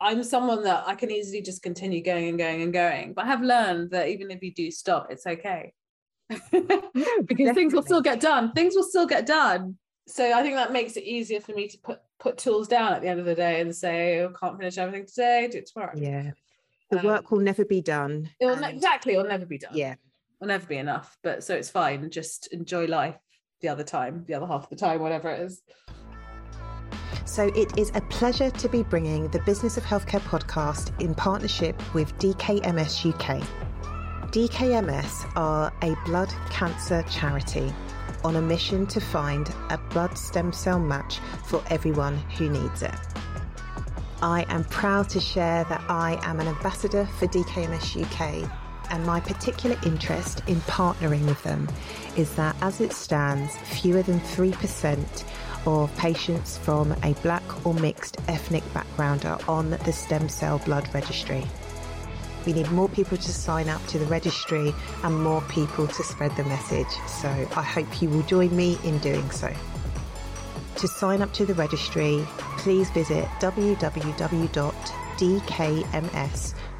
I'm 0.00 0.22
someone 0.22 0.62
that 0.64 0.84
I 0.86 0.94
can 0.94 1.10
easily 1.10 1.42
just 1.42 1.62
continue 1.62 2.02
going 2.02 2.28
and 2.28 2.38
going 2.38 2.62
and 2.62 2.72
going. 2.72 3.12
But 3.12 3.26
I 3.26 3.28
have 3.28 3.42
learned 3.42 3.90
that 3.90 4.08
even 4.08 4.30
if 4.30 4.42
you 4.42 4.52
do 4.52 4.70
stop, 4.70 5.08
it's 5.10 5.26
okay. 5.26 5.74
because 6.30 6.50
definitely. 6.50 7.54
things 7.54 7.74
will 7.74 7.82
still 7.82 8.00
get 8.00 8.20
done. 8.20 8.52
Things 8.52 8.74
will 8.74 8.84
still 8.84 9.06
get 9.06 9.26
done. 9.26 9.76
So 10.06 10.32
I 10.32 10.42
think 10.42 10.54
that 10.54 10.72
makes 10.72 10.96
it 10.96 11.04
easier 11.04 11.40
for 11.40 11.52
me 11.52 11.68
to 11.68 11.78
put 11.78 12.00
put 12.18 12.38
tools 12.38 12.66
down 12.66 12.92
at 12.92 13.02
the 13.02 13.08
end 13.08 13.20
of 13.20 13.26
the 13.26 13.34
day 13.34 13.60
and 13.60 13.74
say, 13.74 14.20
oh, 14.20 14.32
can't 14.38 14.58
finish 14.58 14.78
everything 14.78 15.06
today, 15.06 15.48
do 15.50 15.58
it 15.58 15.70
tomorrow. 15.72 15.92
Yeah. 15.94 16.30
The 16.90 17.00
um, 17.00 17.06
work 17.06 17.30
will 17.30 17.40
never 17.40 17.64
be 17.64 17.80
done. 17.80 18.30
It 18.40 18.46
will 18.46 18.54
and... 18.54 18.74
exactly, 18.74 19.12
it'll 19.12 19.24
never 19.26 19.46
be 19.46 19.58
done. 19.58 19.72
Yeah. 19.74 19.94
It'll 20.40 20.48
never 20.48 20.66
be 20.66 20.78
enough. 20.78 21.16
But 21.22 21.44
so 21.44 21.54
it's 21.54 21.70
fine. 21.70 22.10
Just 22.10 22.52
enjoy 22.52 22.86
life 22.86 23.16
the 23.60 23.68
other 23.68 23.84
time, 23.84 24.24
the 24.26 24.34
other 24.34 24.46
half 24.46 24.64
of 24.64 24.70
the 24.70 24.76
time, 24.76 25.00
whatever 25.00 25.28
it 25.28 25.40
is. 25.40 25.62
So 27.26 27.44
it 27.54 27.78
is 27.78 27.92
a 27.94 28.00
pleasure 28.02 28.50
to 28.50 28.68
be 28.68 28.82
bringing 28.82 29.28
the 29.28 29.40
Business 29.40 29.76
of 29.76 29.84
Healthcare 29.84 30.20
podcast 30.20 30.98
in 31.00 31.14
partnership 31.14 31.80
with 31.94 32.12
DKMS 32.18 33.06
UK. 33.08 33.46
DKMS 34.32 35.30
are 35.36 35.72
a 35.82 35.94
blood 36.06 36.32
cancer 36.50 37.04
charity 37.10 37.72
on 38.24 38.36
a 38.36 38.42
mission 38.42 38.86
to 38.86 39.00
find 39.00 39.52
a 39.70 39.78
blood 39.90 40.16
stem 40.16 40.52
cell 40.52 40.78
match 40.78 41.18
for 41.46 41.62
everyone 41.68 42.16
who 42.36 42.48
needs 42.48 42.82
it. 42.82 42.94
I 44.22 44.44
am 44.48 44.64
proud 44.64 45.08
to 45.10 45.20
share 45.20 45.64
that 45.64 45.82
I 45.88 46.18
am 46.22 46.40
an 46.40 46.48
ambassador 46.48 47.06
for 47.18 47.26
DKMS 47.26 48.02
UK, 48.04 48.50
and 48.90 49.04
my 49.06 49.20
particular 49.20 49.76
interest 49.84 50.42
in 50.46 50.56
partnering 50.62 51.24
with 51.26 51.42
them 51.42 51.68
is 52.16 52.34
that 52.34 52.56
as 52.60 52.80
it 52.80 52.92
stands, 52.92 53.56
fewer 53.56 54.02
than 54.02 54.20
3% 54.20 55.24
of 55.66 55.96
patients 55.96 56.58
from 56.58 56.92
a 57.02 57.12
black 57.22 57.66
or 57.66 57.74
mixed 57.74 58.18
ethnic 58.28 58.62
background 58.74 59.24
are 59.24 59.40
on 59.48 59.70
the 59.70 59.92
stem 59.92 60.28
cell 60.28 60.58
blood 60.58 60.88
registry. 60.94 61.46
We 62.46 62.52
need 62.54 62.70
more 62.70 62.88
people 62.88 63.18
to 63.18 63.32
sign 63.32 63.68
up 63.68 63.86
to 63.88 63.98
the 63.98 64.06
registry 64.06 64.74
and 65.04 65.22
more 65.22 65.42
people 65.42 65.86
to 65.86 66.02
spread 66.02 66.34
the 66.36 66.44
message. 66.44 66.88
So 67.06 67.28
I 67.28 67.62
hope 67.62 68.00
you 68.00 68.08
will 68.08 68.22
join 68.22 68.54
me 68.56 68.78
in 68.84 68.98
doing 68.98 69.30
so. 69.30 69.52
To 70.76 70.88
sign 70.88 71.20
up 71.20 71.32
to 71.34 71.44
the 71.44 71.54
registry, 71.54 72.24
please 72.56 72.88
visit 72.90 73.28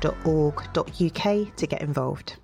www.dkms.org.uk 0.01 1.57
to 1.57 1.67
get 1.67 1.83
involved. 1.83 2.37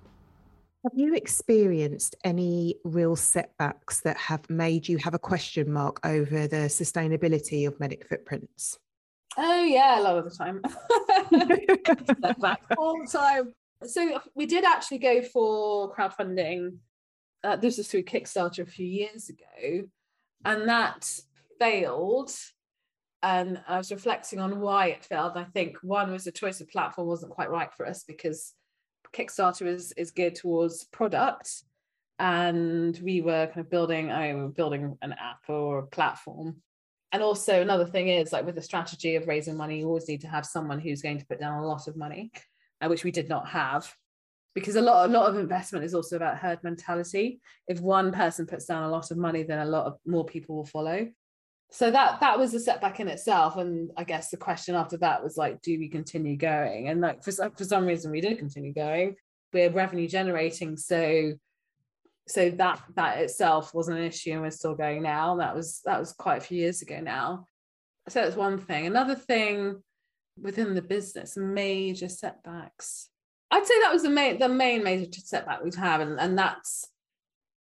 Have 0.83 0.93
you 0.95 1.15
experienced 1.15 2.15
any 2.23 2.75
real 2.85 3.15
setbacks 3.15 4.01
that 4.01 4.17
have 4.17 4.49
made 4.49 4.87
you 4.87 4.97
have 4.99 5.13
a 5.13 5.19
question 5.19 5.71
mark 5.71 5.99
over 6.05 6.47
the 6.47 6.67
sustainability 6.67 7.67
of 7.67 7.79
medic 7.79 8.07
footprints? 8.07 8.77
Oh 9.37 9.63
yeah, 9.63 9.99
a 9.99 10.01
lot 10.01 10.17
of 10.17 10.25
the 10.25 10.31
time. 10.31 10.61
all 12.77 13.01
the 13.01 13.09
time. 13.11 13.53
So 13.85 14.21
we 14.33 14.45
did 14.45 14.63
actually 14.63 14.99
go 14.99 15.21
for 15.21 15.93
crowdfunding. 15.93 16.77
Uh, 17.43 17.55
this 17.55 17.77
was 17.77 17.87
through 17.87 18.03
Kickstarter 18.03 18.59
a 18.59 18.65
few 18.65 18.87
years 18.87 19.29
ago, 19.29 19.87
and 20.45 20.69
that 20.69 21.09
failed. 21.59 22.31
And 23.23 23.61
I 23.67 23.77
was 23.77 23.91
reflecting 23.91 24.39
on 24.39 24.59
why 24.59 24.87
it 24.87 25.03
failed. 25.03 25.33
I 25.35 25.45
think 25.45 25.77
one 25.81 26.11
was 26.11 26.25
the 26.25 26.31
choice 26.31 26.61
of 26.61 26.69
platform 26.69 27.07
wasn't 27.07 27.31
quite 27.31 27.49
right 27.49 27.73
for 27.73 27.87
us 27.87 28.03
because 28.03 28.53
Kickstarter 29.13 29.65
is 29.65 29.91
is 29.93 30.11
geared 30.11 30.35
towards 30.35 30.83
product, 30.85 31.63
and 32.19 32.99
we 33.03 33.21
were 33.21 33.47
kind 33.47 33.59
of 33.59 33.69
building 33.69 34.11
I 34.11 34.33
mean, 34.33 34.51
building 34.51 34.97
an 35.01 35.13
app 35.13 35.41
or 35.47 35.79
a 35.79 35.87
platform. 35.87 36.57
And 37.11 37.23
also 37.23 37.61
another 37.61 37.85
thing 37.85 38.09
is 38.09 38.33
like 38.33 38.45
with 38.45 38.55
the 38.55 38.61
strategy 38.61 39.15
of 39.15 39.27
raising 39.27 39.55
money, 39.55 39.79
you 39.79 39.87
always 39.87 40.07
need 40.07 40.21
to 40.21 40.27
have 40.27 40.45
someone 40.45 40.79
who's 40.79 41.01
going 41.01 41.19
to 41.19 41.25
put 41.25 41.39
down 41.39 41.63
a 41.63 41.65
lot 41.65 41.87
of 41.87 41.95
money, 41.95 42.31
uh, 42.81 42.89
which 42.89 43.03
we 43.03 43.11
did 43.11 43.29
not 43.29 43.47
have. 43.47 43.91
Because 44.53 44.75
a 44.75 44.81
lot, 44.81 45.09
a 45.09 45.13
lot 45.13 45.29
of 45.29 45.37
investment 45.37 45.85
is 45.85 45.93
also 45.93 46.17
about 46.17 46.37
herd 46.37 46.61
mentality. 46.63 47.39
If 47.67 47.79
one 47.79 48.11
person 48.11 48.45
puts 48.45 48.65
down 48.65 48.83
a 48.83 48.89
lot 48.89 49.09
of 49.11 49.17
money, 49.17 49.43
then 49.43 49.59
a 49.59 49.65
lot 49.65 49.85
of 49.85 49.97
more 50.05 50.25
people 50.25 50.57
will 50.57 50.65
follow 50.65 51.07
so 51.69 51.91
that 51.91 52.19
that 52.21 52.39
was 52.39 52.53
a 52.53 52.59
setback 52.59 52.99
in 52.99 53.09
itself 53.09 53.57
and 53.57 53.91
i 53.97 54.03
guess 54.03 54.29
the 54.29 54.37
question 54.37 54.73
after 54.73 54.95
that 54.97 55.21
was 55.21 55.35
like 55.35 55.61
do 55.61 55.77
we 55.77 55.89
continue 55.89 56.37
going? 56.37 56.87
And 56.89 57.01
like 57.01 57.23
for, 57.23 57.31
for 57.31 57.63
some 57.63 57.85
reason 57.85 58.11
we 58.11 58.21
did 58.21 58.37
continue 58.37 58.73
going. 58.73 59.15
We're 59.53 59.69
revenue 59.69 60.07
generating 60.07 60.77
so 60.77 61.33
so 62.27 62.49
that 62.51 62.81
that 62.95 63.19
itself 63.19 63.73
wasn't 63.73 63.99
an 63.99 64.05
issue 64.05 64.31
and 64.31 64.41
we're 64.41 64.51
still 64.51 64.75
going 64.75 65.01
now. 65.01 65.37
That 65.37 65.55
was 65.55 65.81
that 65.85 65.99
was 65.99 66.13
quite 66.13 66.37
a 66.37 66.45
few 66.45 66.57
years 66.57 66.81
ago 66.81 66.99
now. 66.99 67.45
So 68.09 68.21
that's 68.21 68.35
one 68.35 68.57
thing. 68.57 68.85
Another 68.85 69.15
thing 69.15 69.81
within 70.41 70.75
the 70.75 70.81
business 70.81 71.35
major 71.37 72.09
setbacks. 72.09 73.09
I'd 73.49 73.65
say 73.65 73.79
that 73.81 73.93
was 73.93 74.03
the 74.03 74.09
main 74.09 74.39
the 74.39 74.49
main 74.49 74.83
major 74.83 75.21
setback 75.21 75.63
we've 75.63 75.75
had 75.75 76.01
and, 76.01 76.19
and 76.19 76.37
that's 76.37 76.87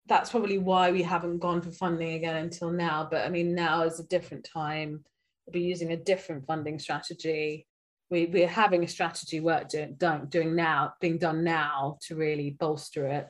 that's 0.06 0.30
probably 0.30 0.58
why 0.58 0.92
we 0.92 1.02
haven't 1.02 1.38
gone 1.38 1.62
for 1.62 1.70
funding 1.70 2.14
again 2.14 2.36
until 2.36 2.70
now. 2.70 3.06
But 3.10 3.24
I 3.24 3.30
mean, 3.30 3.54
now 3.54 3.82
is 3.82 4.00
a 4.00 4.06
different 4.06 4.44
time. 4.44 5.04
We'll 5.46 5.52
be 5.52 5.60
using 5.60 5.92
a 5.92 5.96
different 5.96 6.46
funding 6.46 6.78
strategy. 6.78 7.66
We, 8.10 8.26
we're 8.26 8.48
having 8.48 8.84
a 8.84 8.88
strategy 8.88 9.40
work 9.40 9.68
doing, 9.68 9.96
doing 10.28 10.54
now, 10.54 10.92
being 11.00 11.18
done 11.18 11.42
now 11.42 11.98
to 12.02 12.16
really 12.16 12.50
bolster 12.50 13.06
it. 13.06 13.28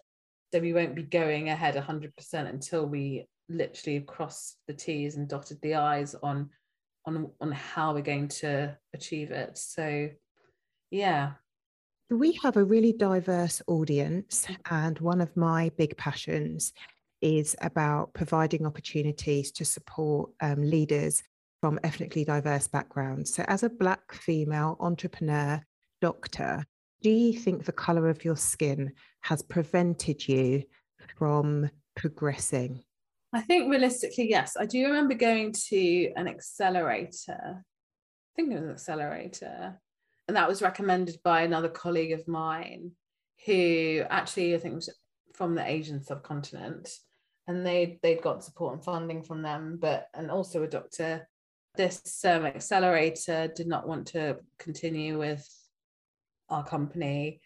So 0.53 0.61
we 0.61 0.73
won't 0.73 0.95
be 0.95 1.03
going 1.03 1.49
ahead 1.49 1.75
100% 1.75 2.13
until 2.49 2.87
we 2.87 3.27
literally 3.49 4.01
cross 4.01 4.57
the 4.67 4.75
T's 4.75 5.17
and 5.17 5.29
dotted 5.29 5.61
the 5.63 5.75
I's 5.75 6.15
on 6.15 6.51
on 7.07 7.31
on 7.41 7.53
how 7.53 7.93
we're 7.93 8.01
going 8.01 8.29
to 8.29 8.77
achieve 8.95 9.31
it. 9.31 9.59
So 9.59 10.09
yeah, 10.91 11.33
we 12.11 12.33
have 12.43 12.57
a 12.57 12.65
really 12.65 12.93
diverse 12.93 13.63
audience, 13.67 14.47
and 14.71 14.99
one 14.99 15.21
of 15.21 15.37
my 15.37 15.71
big 15.77 15.97
passions 15.97 16.73
is 17.23 17.57
about 17.63 18.13
providing 18.13 18.67
opportunities 18.67 19.51
to 19.53 19.65
support 19.65 20.31
um, 20.41 20.63
leaders 20.63 21.23
from 21.61 21.81
ethnically 21.83 22.25
diverse 22.25 22.69
backgrounds. 22.69 23.35
So, 23.35 23.45
as 23.49 23.63
a 23.63 23.71
Black 23.71 24.13
female 24.13 24.77
entrepreneur, 24.81 25.63
doctor, 26.03 26.65
do 27.01 27.11
you 27.11 27.33
think 27.33 27.65
the 27.65 27.73
colour 27.73 28.09
of 28.09 28.25
your 28.25 28.37
skin 28.37 28.93
has 29.23 29.43
prevented 29.43 30.29
you 30.29 30.65
from 31.19 31.71
progressing? 31.97 32.83
I 33.33 33.41
think 33.41 33.71
realistically, 33.71 34.29
yes. 34.29 34.57
I 34.59 34.67
do 34.67 34.85
remember 34.87 35.15
going 35.15 35.53
to 35.69 36.13
an 36.17 36.29
accelerator. 36.29 37.65
I 37.65 38.33
think 38.37 38.53
it 38.53 38.55
was 38.55 38.65
an 38.65 38.71
accelerator. 38.71 39.81
And 40.29 40.37
that 40.37 40.49
was 40.49 40.63
recommended 40.63 41.19
by 41.23 41.43
another 41.43 41.69
colleague 41.69 42.13
of 42.13 42.27
mine 42.27 42.93
who 43.47 44.03
actually 44.09 44.55
I 44.55 44.59
think 44.59 44.75
was 44.75 44.91
from 45.35 45.55
the 45.55 45.69
Asian 45.69 46.03
subcontinent. 46.03 46.89
And 47.47 47.67
they 47.67 47.99
they'd 48.03 48.23
got 48.23 48.43
support 48.43 48.75
and 48.75 48.85
funding 48.85 49.23
from 49.23 49.43
them, 49.43 49.79
but 49.81 50.09
and 50.15 50.31
also 50.31 50.63
a 50.63 50.69
doctor. 50.69 51.29
This 51.77 52.25
um, 52.25 52.47
accelerator 52.47 53.49
did 53.55 53.67
not 53.67 53.87
want 53.87 54.07
to 54.09 54.39
continue 54.59 55.19
with 55.19 55.47
our 56.49 56.65
company 56.65 57.41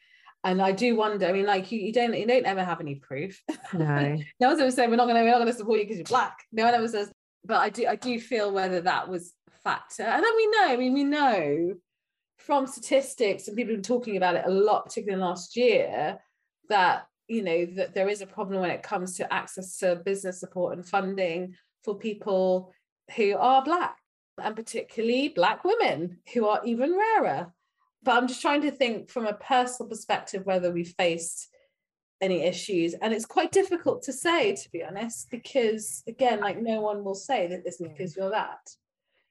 and 0.44 0.62
I 0.62 0.72
do 0.72 0.96
wonder. 0.96 1.26
I 1.26 1.32
mean, 1.32 1.46
like 1.46 1.72
you, 1.72 1.80
you 1.80 1.92
don't 1.92 2.16
you 2.16 2.26
don't 2.26 2.46
ever 2.46 2.64
have 2.64 2.80
any 2.80 2.96
proof. 2.96 3.42
No. 3.72 4.16
no 4.40 4.48
one's 4.48 4.60
ever 4.60 4.70
saying 4.70 4.90
we're 4.90 4.96
not 4.96 5.06
going 5.06 5.16
to 5.16 5.22
we're 5.22 5.30
not 5.30 5.38
going 5.38 5.48
to 5.48 5.52
support 5.52 5.78
you 5.78 5.84
because 5.84 5.98
you're 5.98 6.04
black. 6.04 6.38
No 6.52 6.64
one 6.64 6.74
ever 6.74 6.88
says. 6.88 7.10
But 7.44 7.58
I 7.58 7.70
do 7.70 7.86
I 7.86 7.96
do 7.96 8.20
feel 8.20 8.52
whether 8.52 8.80
that 8.82 9.08
was 9.08 9.34
a 9.48 9.58
factor, 9.62 10.04
and 10.04 10.22
then 10.22 10.36
we 10.36 10.46
know. 10.46 10.64
I 10.64 10.76
mean, 10.76 10.94
we 10.94 11.04
know 11.04 11.74
from 12.48 12.66
statistics 12.66 13.46
and 13.46 13.56
people 13.56 13.74
have 13.74 13.82
been 13.82 13.96
talking 13.96 14.16
about 14.16 14.34
it 14.34 14.44
a 14.46 14.50
lot, 14.50 14.86
particularly 14.86 15.22
last 15.22 15.54
year, 15.54 16.18
that 16.68 17.06
you 17.28 17.42
know 17.42 17.66
that 17.76 17.94
there 17.94 18.08
is 18.08 18.22
a 18.22 18.26
problem 18.26 18.60
when 18.60 18.70
it 18.70 18.82
comes 18.82 19.16
to 19.18 19.32
access 19.32 19.76
to 19.78 19.96
business 19.96 20.40
support 20.40 20.74
and 20.74 20.84
funding 20.84 21.54
for 21.84 21.94
people 21.94 22.72
who 23.14 23.36
are 23.36 23.62
black 23.62 23.98
and 24.42 24.56
particularly 24.56 25.28
black 25.28 25.62
women 25.62 26.18
who 26.32 26.46
are 26.48 26.60
even 26.64 26.96
rarer 26.96 27.52
but 28.02 28.16
I'm 28.16 28.28
just 28.28 28.40
trying 28.40 28.62
to 28.62 28.70
think 28.70 29.10
from 29.10 29.26
a 29.26 29.34
personal 29.34 29.88
perspective 29.88 30.46
whether 30.46 30.72
we 30.72 30.84
faced 30.84 31.48
any 32.20 32.42
issues. 32.42 32.94
And 32.94 33.12
it's 33.12 33.26
quite 33.26 33.52
difficult 33.52 34.02
to 34.04 34.12
say, 34.12 34.54
to 34.54 34.70
be 34.70 34.84
honest, 34.84 35.30
because 35.30 36.02
again, 36.06 36.40
like 36.40 36.60
no 36.60 36.80
one 36.80 37.04
will 37.04 37.14
say 37.14 37.48
that 37.48 37.64
this 37.64 37.78
because 37.78 38.16
you're 38.16 38.30
that. 38.30 38.58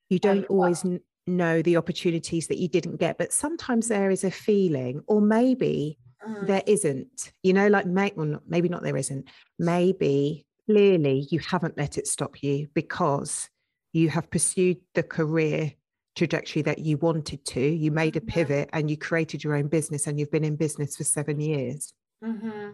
You 0.09 0.19
don't 0.19 0.45
uh, 0.45 0.47
always 0.49 0.83
well, 0.83 0.99
know 1.27 1.61
the 1.61 1.77
opportunities 1.77 2.47
that 2.47 2.57
you 2.57 2.67
didn't 2.67 2.97
get, 2.97 3.17
but 3.17 3.33
sometimes 3.33 3.87
there 3.87 4.09
is 4.09 4.23
a 4.23 4.31
feeling, 4.31 5.01
or 5.07 5.21
maybe 5.21 5.97
mm. 6.27 6.47
there 6.47 6.63
isn't, 6.65 7.31
you 7.43 7.53
know, 7.53 7.67
like 7.67 7.85
may, 7.85 8.11
well, 8.15 8.25
not, 8.25 8.43
maybe 8.47 8.69
not 8.69 8.83
there 8.83 8.97
isn't, 8.97 9.27
maybe 9.59 10.45
clearly 10.65 11.27
you 11.29 11.39
haven't 11.39 11.77
let 11.77 11.97
it 11.97 12.07
stop 12.07 12.43
you 12.43 12.67
because 12.73 13.49
you 13.93 14.09
have 14.09 14.29
pursued 14.29 14.77
the 14.95 15.03
career 15.03 15.73
trajectory 16.15 16.61
that 16.63 16.79
you 16.79 16.97
wanted 16.97 17.45
to. 17.45 17.61
You 17.61 17.91
made 17.91 18.15
a 18.15 18.19
mm-hmm. 18.19 18.29
pivot 18.29 18.69
and 18.73 18.89
you 18.89 18.97
created 18.97 19.43
your 19.43 19.55
own 19.55 19.67
business 19.67 20.07
and 20.07 20.19
you've 20.19 20.31
been 20.31 20.43
in 20.43 20.55
business 20.55 20.97
for 20.97 21.03
seven 21.03 21.39
years. 21.39 21.93
Mm-hmm. 22.23 22.71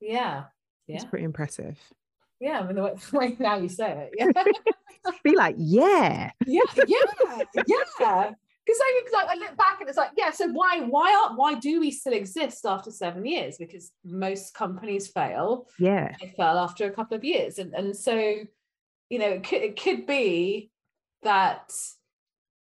Yeah. 0.00 0.44
Yeah. 0.86 0.96
It's 0.96 1.04
pretty 1.04 1.24
impressive. 1.24 1.78
Yeah. 2.40 2.60
I 2.60 2.66
mean, 2.66 2.76
the 2.76 2.98
way 3.12 3.36
now 3.38 3.56
you 3.56 3.68
say 3.68 4.10
it. 4.10 4.34
Yeah. 4.36 4.42
Be 5.24 5.36
like, 5.36 5.56
yeah. 5.58 6.30
Yeah. 6.46 6.60
Yeah. 6.86 6.98
Yeah. 7.66 8.30
Because 8.66 8.82
I, 8.82 9.02
like, 9.12 9.28
I 9.28 9.34
look 9.34 9.56
back 9.56 9.80
and 9.80 9.88
it's 9.88 9.98
like, 9.98 10.10
yeah, 10.16 10.30
so 10.30 10.46
why 10.48 10.80
why 10.80 11.12
are 11.12 11.36
why 11.36 11.54
do 11.54 11.80
we 11.80 11.90
still 11.90 12.12
exist 12.12 12.64
after 12.64 12.90
seven 12.90 13.24
years? 13.24 13.56
Because 13.58 13.90
most 14.04 14.54
companies 14.54 15.08
fail. 15.08 15.66
Yeah. 15.78 16.14
They 16.20 16.28
fail 16.36 16.58
after 16.58 16.86
a 16.86 16.90
couple 16.90 17.16
of 17.16 17.24
years. 17.24 17.58
And 17.58 17.74
and 17.74 17.96
so, 17.96 18.14
you 18.14 19.18
know, 19.18 19.28
it 19.28 19.44
could, 19.44 19.62
it 19.62 19.80
could 19.80 20.06
be 20.06 20.70
that 21.22 21.72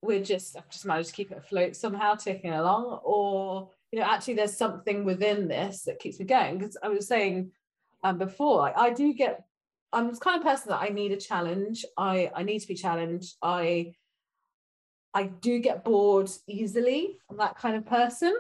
we're 0.01 0.23
just 0.23 0.57
I've 0.57 0.71
just 0.71 0.87
managed 0.87 1.11
to 1.11 1.15
keep 1.15 1.33
it 1.33 1.39
afloat 1.39 1.77
somehow, 1.77 2.15
ticking 2.15 2.53
along, 2.53 3.01
or 3.05 3.71
you 3.93 3.99
know, 3.99 4.07
actually 4.07 4.35
there's 4.35 4.57
something 4.57 5.05
within 5.05 5.49
this 5.49 5.83
that 5.83 5.99
keeps 5.99 6.19
me 6.19 6.27
going. 6.27 6.59
Because 6.59 6.77
I 6.83 6.89
was 6.89 7.09
saying 7.09 7.53
um, 8.05 8.19
before, 8.19 8.69
I, 8.69 8.87
I 8.87 8.91
do 8.93 9.13
get 9.13 9.45
I'm 9.93 10.13
the 10.13 10.19
kind 10.19 10.39
of 10.39 10.45
person 10.45 10.71
that 10.71 10.83
I 10.83 10.89
need 10.89 11.13
a 11.13 11.17
challenge. 11.17 11.85
I 11.97 12.31
I 12.35 12.43
need 12.43 12.61
to 12.61 12.69
be 12.69 12.75
challenged. 12.75 13.37
I 13.43 13.95
I 15.15 15.25
do 15.25 15.59
get 15.59 15.85
bored 15.85 16.31
easily. 16.47 17.19
I'm 17.31 17.39
that 17.39 17.57
kind 17.57 17.77
of 17.77 17.87
person. 17.87 18.35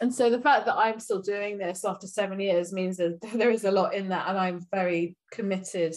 And 0.00 0.12
so 0.12 0.28
the 0.28 0.40
fact 0.40 0.66
that 0.66 0.76
I'm 0.76 0.98
still 0.98 1.22
doing 1.22 1.58
this 1.58 1.84
after 1.84 2.06
seven 2.06 2.40
years 2.40 2.72
means 2.72 2.96
that 2.96 3.20
there 3.34 3.50
is 3.50 3.64
a 3.64 3.70
lot 3.70 3.94
in 3.94 4.08
that, 4.08 4.28
and 4.28 4.38
I'm 4.38 4.66
very 4.72 5.16
committed 5.30 5.94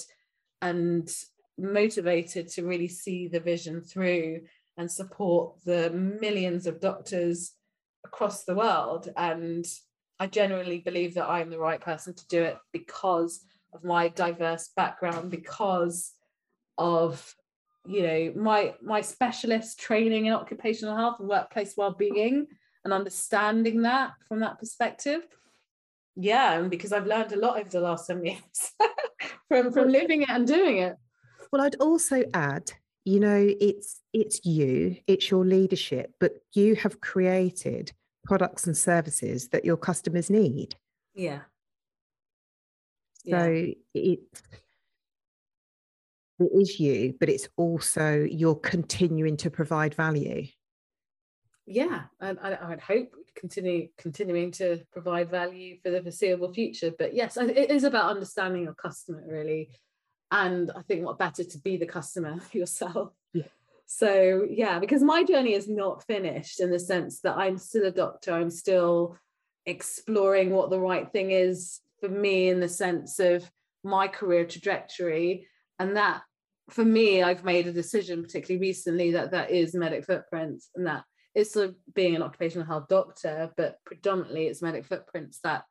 and 0.61 1.09
motivated 1.57 2.49
to 2.49 2.65
really 2.65 2.87
see 2.87 3.27
the 3.27 3.39
vision 3.39 3.81
through 3.81 4.41
and 4.77 4.91
support 4.91 5.55
the 5.65 5.89
millions 5.89 6.67
of 6.67 6.79
doctors 6.79 7.53
across 8.05 8.43
the 8.43 8.55
world. 8.55 9.09
And 9.17 9.65
I 10.19 10.27
generally 10.27 10.79
believe 10.79 11.15
that 11.15 11.29
I'm 11.29 11.49
the 11.49 11.59
right 11.59 11.81
person 11.81 12.13
to 12.13 12.27
do 12.27 12.43
it 12.43 12.57
because 12.71 13.43
of 13.77 13.83
my 13.83 14.07
diverse 14.09 14.69
background, 14.75 15.31
because 15.31 16.11
of 16.77 17.35
you 17.87 18.03
know 18.03 18.33
my 18.35 18.73
my 18.81 19.01
specialist 19.01 19.79
training 19.79 20.25
in 20.25 20.33
occupational 20.33 20.95
health 20.95 21.19
and 21.19 21.29
workplace 21.29 21.75
well-being 21.77 22.47
and 22.83 22.93
understanding 22.93 23.81
that 23.83 24.11
from 24.27 24.39
that 24.41 24.59
perspective. 24.59 25.21
Yeah 26.15 26.53
and 26.53 26.69
because 26.69 26.91
i've 26.91 27.05
learned 27.05 27.31
a 27.31 27.39
lot 27.39 27.59
over 27.59 27.69
the 27.69 27.79
last 27.79 28.07
seven 28.07 28.25
years 28.31 28.73
from 29.47 29.71
from 29.71 29.89
living 29.89 30.23
it 30.23 30.29
and 30.29 30.47
doing 30.47 30.79
it. 30.79 30.95
Well 31.51 31.61
i'd 31.61 31.75
also 31.75 32.23
add 32.33 32.71
you 33.05 33.19
know 33.19 33.49
it's 33.61 34.01
it's 34.13 34.45
you 34.45 34.97
it's 35.07 35.31
your 35.31 35.45
leadership 35.45 36.13
but 36.19 36.33
you 36.53 36.75
have 36.75 36.99
created 37.01 37.93
products 38.25 38.67
and 38.67 38.75
services 38.75 39.47
that 39.49 39.63
your 39.63 39.77
customers 39.77 40.29
need. 40.29 40.75
Yeah 41.13 41.41
so 43.29 43.45
yeah. 43.45 43.71
it 43.93 44.17
it 46.39 46.51
is 46.53 46.79
you 46.79 47.13
but 47.19 47.29
it's 47.29 47.47
also 47.57 48.27
you're 48.29 48.55
continuing 48.55 49.37
to 49.37 49.49
provide 49.49 49.95
value 49.95 50.45
yeah 51.65 52.03
and 52.21 52.39
I, 52.41 52.57
i'd 52.69 52.79
hope 52.79 53.13
continue 53.35 53.89
continuing 53.97 54.51
to 54.53 54.81
provide 54.91 55.29
value 55.29 55.77
for 55.83 55.91
the 55.91 56.01
foreseeable 56.01 56.53
future 56.53 56.91
but 56.97 57.13
yes 57.13 57.37
it 57.37 57.69
is 57.69 57.83
about 57.83 58.09
understanding 58.09 58.63
your 58.63 58.73
customer 58.73 59.23
really 59.27 59.69
and 60.31 60.71
i 60.75 60.81
think 60.83 61.05
what 61.05 61.19
better 61.19 61.43
to 61.43 61.59
be 61.59 61.77
the 61.77 61.85
customer 61.85 62.39
yourself 62.51 63.13
yeah. 63.33 63.43
so 63.85 64.45
yeah 64.49 64.79
because 64.79 65.03
my 65.03 65.23
journey 65.23 65.53
is 65.53 65.67
not 65.67 66.03
finished 66.05 66.59
in 66.61 66.71
the 66.71 66.79
sense 66.79 67.19
that 67.21 67.37
i'm 67.37 67.57
still 67.57 67.85
a 67.85 67.91
doctor 67.91 68.33
i'm 68.33 68.49
still 68.49 69.17
exploring 69.65 70.49
what 70.51 70.69
the 70.69 70.79
right 70.79 71.11
thing 71.11 71.31
is 71.31 71.81
for 71.99 72.09
me 72.09 72.49
in 72.49 72.59
the 72.59 72.69
sense 72.69 73.19
of 73.19 73.49
my 73.83 74.07
career 74.07 74.45
trajectory. 74.45 75.47
And 75.79 75.95
that 75.95 76.21
for 76.69 76.83
me 76.83 77.23
i've 77.23 77.45
made 77.45 77.67
a 77.67 77.71
decision 77.71 78.21
particularly 78.21 78.59
recently 78.59 79.11
that 79.11 79.31
that 79.31 79.51
is 79.51 79.73
medic 79.73 80.05
footprints 80.05 80.69
and 80.75 80.85
that 80.85 81.03
it's 81.33 81.53
sort 81.53 81.69
of 81.69 81.75
being 81.93 82.15
an 82.15 82.21
occupational 82.21 82.67
health 82.67 82.87
doctor 82.89 83.49
but 83.55 83.77
predominantly 83.85 84.47
it's 84.47 84.61
medic 84.61 84.85
footprints 84.85 85.39
that 85.43 85.63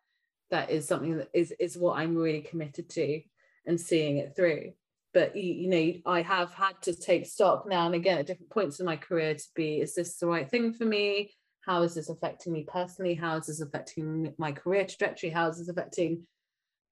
that 0.50 0.70
is 0.70 0.86
something 0.86 1.18
that 1.18 1.28
is 1.34 1.52
is 1.58 1.76
what 1.76 1.98
i'm 1.98 2.16
really 2.16 2.40
committed 2.40 2.88
to 2.88 3.20
and 3.66 3.80
seeing 3.80 4.18
it 4.18 4.34
through. 4.36 4.70
But 5.12 5.34
you, 5.34 5.52
you, 5.54 5.68
know 5.68 5.92
i 6.06 6.22
have 6.22 6.52
had 6.52 6.80
to 6.82 6.94
take 6.94 7.26
stock 7.26 7.66
now 7.66 7.86
and 7.86 7.94
again 7.94 8.18
at 8.18 8.26
different 8.26 8.50
points 8.50 8.80
in 8.80 8.86
my 8.86 8.96
career 8.96 9.34
to 9.34 9.44
be 9.54 9.80
is 9.80 9.94
this 9.94 10.18
the 10.18 10.26
right 10.26 10.48
thing 10.48 10.72
for 10.72 10.84
me 10.84 11.32
how 11.66 11.82
is 11.82 11.94
this 11.94 12.08
affecting 12.08 12.52
me 12.52 12.64
personally? 12.66 13.14
How 13.14 13.36
is 13.36 13.46
this 13.46 13.60
affecting 13.60 14.32
my 14.38 14.52
career 14.52 14.86
trajectory? 14.86 15.30
How 15.30 15.48
is 15.48 15.58
this 15.58 15.68
affecting 15.68 16.26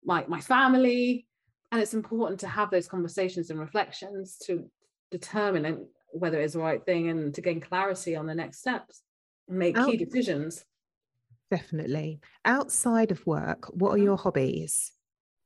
my, 0.04 0.24
my 0.26 0.40
family? 0.40 1.26
And 1.70 1.80
it's 1.80 1.94
important 1.94 2.40
to 2.40 2.48
have 2.48 2.70
those 2.70 2.88
conversations 2.88 3.50
and 3.50 3.60
reflections 3.60 4.37
to 4.46 4.68
determine 5.12 5.87
whether 6.10 6.40
it's 6.40 6.54
the 6.54 6.58
right 6.58 6.84
thing 6.84 7.08
and 7.08 7.32
to 7.34 7.40
gain 7.40 7.60
clarity 7.60 8.16
on 8.16 8.26
the 8.26 8.34
next 8.34 8.58
steps 8.58 9.02
and 9.48 9.58
make 9.58 9.76
key 9.76 9.96
decisions. 9.96 10.64
Definitely. 11.50 12.20
Outside 12.44 13.12
of 13.12 13.24
work 13.26 13.66
what 13.72 13.90
are 13.90 13.94
mm-hmm. 13.94 14.04
your 14.04 14.16
hobbies? 14.16 14.90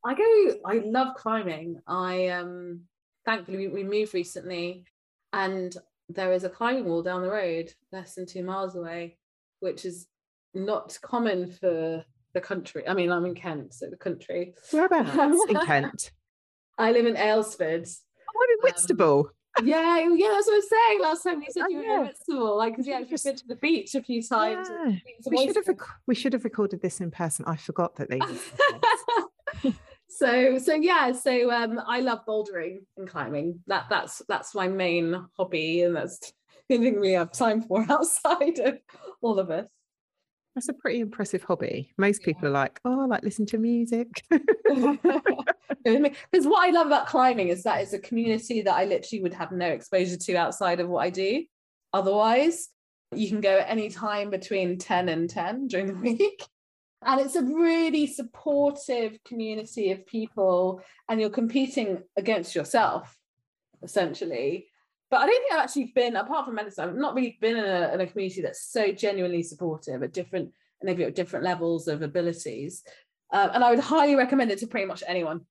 I 0.03 0.15
go, 0.15 0.55
I 0.65 0.81
love 0.85 1.15
climbing. 1.15 1.81
I 1.87 2.29
um 2.29 2.81
thankfully 3.25 3.57
we, 3.57 3.67
we 3.67 3.83
moved 3.83 4.13
recently 4.15 4.85
and 5.33 5.75
there 6.09 6.33
is 6.33 6.43
a 6.43 6.49
climbing 6.49 6.85
wall 6.85 7.03
down 7.03 7.21
the 7.21 7.29
road, 7.29 7.71
less 7.91 8.15
than 8.15 8.25
two 8.25 8.43
miles 8.43 8.75
away, 8.75 9.17
which 9.59 9.85
is 9.85 10.07
not 10.53 10.97
common 11.01 11.51
for 11.51 12.03
the 12.33 12.41
country. 12.41 12.87
I 12.87 12.93
mean, 12.93 13.11
I'm 13.11 13.25
in 13.25 13.35
Kent, 13.35 13.73
so 13.73 13.87
the 13.89 13.97
country. 13.97 14.55
Whereabouts 14.71 15.15
in 15.47 15.55
Kent? 15.65 16.11
I 16.77 16.91
live 16.91 17.05
in 17.05 17.15
Aylesford. 17.15 17.87
Oh, 17.87 18.43
I'm 18.43 18.57
in 18.57 18.63
Whitstable. 18.63 19.29
Um, 19.57 19.67
yeah, 19.67 19.97
yeah, 19.97 20.29
that's 20.31 20.47
what 20.47 20.53
I 20.53 20.57
was 20.57 20.69
saying 20.69 21.01
last 21.01 21.23
time. 21.23 21.41
You 21.41 21.47
said 21.51 21.65
you 21.69 21.77
were 21.77 21.83
in 21.83 22.01
Whitstable, 22.07 22.57
like 22.57 22.73
because 22.73 22.87
yeah, 22.87 22.99
you've 22.99 23.23
been 23.23 23.35
to 23.35 23.47
the 23.47 23.55
beach 23.55 23.95
a 23.95 24.01
few 24.01 24.23
times. 24.23 24.69
Yeah. 24.69 24.95
We 25.29 25.45
should 25.45 25.55
have 25.55 25.67
rec- 25.67 25.77
we 26.07 26.15
should 26.15 26.33
have 26.33 26.43
recorded 26.43 26.81
this 26.81 27.01
in 27.01 27.11
person. 27.11 27.45
I 27.47 27.57
forgot 27.57 27.95
that 27.97 28.09
they. 28.09 28.19
so 30.09 30.57
so 30.57 30.73
yeah 30.73 31.11
so 31.11 31.51
um 31.51 31.79
i 31.87 31.99
love 31.99 32.19
bouldering 32.27 32.79
and 32.97 33.07
climbing 33.07 33.59
that 33.67 33.85
that's 33.89 34.21
that's 34.27 34.55
my 34.55 34.67
main 34.67 35.25
hobby 35.37 35.83
and 35.83 35.95
that's 35.95 36.33
the 36.67 36.77
thing 36.77 36.99
we 36.99 37.13
have 37.13 37.31
time 37.31 37.61
for 37.61 37.85
outside 37.89 38.59
of 38.59 38.79
all 39.21 39.39
of 39.39 39.49
us 39.51 39.67
That's 40.55 40.69
a 40.69 40.73
pretty 40.73 40.99
impressive 40.99 41.43
hobby. 41.43 41.93
Most 41.97 42.23
people 42.23 42.47
are 42.47 42.51
like, 42.51 42.79
oh, 42.83 43.03
I 43.03 43.05
like 43.05 43.23
listen 43.23 43.45
to 43.47 43.57
music. 43.57 44.07
Because 45.85 46.45
what 46.45 46.67
I 46.67 46.71
love 46.71 46.87
about 46.87 47.07
climbing 47.07 47.49
is 47.49 47.63
that 47.63 47.81
it's 47.81 47.93
a 47.93 47.99
community 47.99 48.61
that 48.61 48.73
I 48.73 48.85
literally 48.85 49.21
would 49.23 49.33
have 49.33 49.51
no 49.51 49.67
exposure 49.67 50.17
to 50.17 50.35
outside 50.35 50.79
of 50.79 50.89
what 50.89 51.05
I 51.05 51.09
do. 51.09 51.45
Otherwise, 51.93 52.69
you 53.15 53.29
can 53.29 53.41
go 53.41 53.57
at 53.59 53.69
any 53.69 53.89
time 53.89 54.29
between 54.29 54.77
10 54.77 55.09
and 55.09 55.29
10 55.29 55.67
during 55.67 55.87
the 55.87 55.93
week. 56.01 56.45
And 57.05 57.21
it's 57.21 57.35
a 57.35 57.43
really 57.43 58.07
supportive 58.07 59.17
community 59.23 59.91
of 59.91 60.05
people, 60.05 60.81
and 61.07 61.21
you're 61.21 61.29
competing 61.29 62.03
against 62.17 62.55
yourself, 62.55 63.17
essentially. 63.81 64.67
But 65.09 65.21
I 65.21 65.25
don't 65.25 65.41
think 65.41 65.53
I've 65.53 65.63
actually 65.63 65.91
been, 65.95 66.15
apart 66.17 66.45
from 66.45 66.55
medicine, 66.55 66.89
I've 66.89 66.95
not 66.95 67.15
really 67.15 67.37
been 67.39 67.57
in 67.57 67.65
a, 67.65 67.91
in 67.93 68.01
a 68.01 68.07
community 68.07 68.41
that's 68.41 68.69
so 68.71 68.91
genuinely 68.91 69.43
supportive 69.43 70.03
at 70.03 70.13
different, 70.13 70.51
maybe 70.83 71.03
at 71.03 71.15
different 71.15 71.45
levels 71.45 71.87
of 71.87 72.01
abilities. 72.01 72.83
Um, 73.31 73.49
and 73.53 73.63
I 73.63 73.71
would 73.71 73.79
highly 73.79 74.15
recommend 74.15 74.51
it 74.51 74.59
to 74.59 74.67
pretty 74.67 74.85
much 74.85 75.03
anyone. 75.07 75.41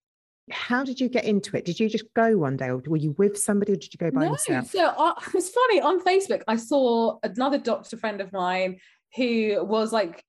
How 0.51 0.85
did 0.85 1.01
you 1.01 1.09
get 1.09 1.25
into 1.25 1.57
it? 1.57 1.65
Did 1.65 1.81
you 1.81 1.89
just 1.89 2.13
go 2.15 2.37
one 2.37 2.57
day, 2.57 2.69
or 2.69 2.83
were 2.87 2.97
you 2.97 3.15
with 3.19 3.39
somebody, 3.39 3.73
or 3.73 3.77
did 3.77 3.93
you 3.93 3.99
go 3.99 4.11
by 4.11 4.25
no, 4.25 4.33
yourself? 4.33 4.71
So 4.71 4.87
uh, 4.87 5.15
it's 5.35 5.51
funny 5.51 5.81
on 5.81 6.01
Facebook. 6.01 6.43
I 6.47 6.57
saw 6.57 7.19
another 7.23 7.59
doctor 7.59 7.97
friend 7.97 8.21
of 8.21 8.33
mine 8.33 8.79
who 9.17 9.65
was 9.65 9.93
like 9.93 10.25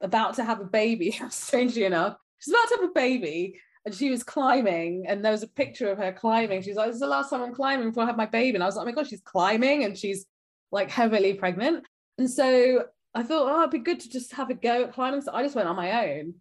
about 0.00 0.34
to 0.34 0.44
have 0.44 0.60
a 0.60 0.64
baby. 0.64 1.18
Strangely 1.30 1.84
enough, 1.84 2.16
she's 2.38 2.52
about 2.52 2.68
to 2.68 2.76
have 2.76 2.90
a 2.90 2.92
baby, 2.94 3.60
and 3.88 3.94
she 3.94 4.10
was 4.10 4.22
climbing 4.22 5.06
and 5.08 5.24
there 5.24 5.32
was 5.32 5.42
a 5.42 5.48
picture 5.48 5.90
of 5.90 5.96
her 5.96 6.12
climbing. 6.12 6.60
She's 6.60 6.76
like 6.76 6.88
this 6.88 6.96
is 6.96 7.00
the 7.00 7.06
last 7.06 7.30
time 7.30 7.40
i'm 7.40 7.54
climbing 7.54 7.88
before 7.88 8.02
i 8.02 8.06
have 8.06 8.18
my 8.18 8.26
baby. 8.26 8.54
And 8.54 8.62
i 8.62 8.66
was 8.66 8.76
like 8.76 8.82
oh 8.82 8.86
my 8.86 8.92
god 8.92 9.08
she's 9.08 9.22
climbing 9.22 9.84
and 9.84 9.96
she's 9.96 10.26
like 10.70 10.90
heavily 10.90 11.34
pregnant. 11.34 11.86
And 12.18 12.30
so 12.30 12.84
i 13.14 13.22
thought 13.22 13.50
oh 13.50 13.60
it'd 13.60 13.70
be 13.70 13.78
good 13.78 14.00
to 14.00 14.10
just 14.10 14.34
have 14.34 14.50
a 14.50 14.54
go 14.54 14.84
at 14.84 14.92
climbing. 14.92 15.22
So 15.22 15.32
i 15.32 15.42
just 15.42 15.56
went 15.56 15.68
on 15.68 15.76
my 15.76 16.10
own. 16.10 16.34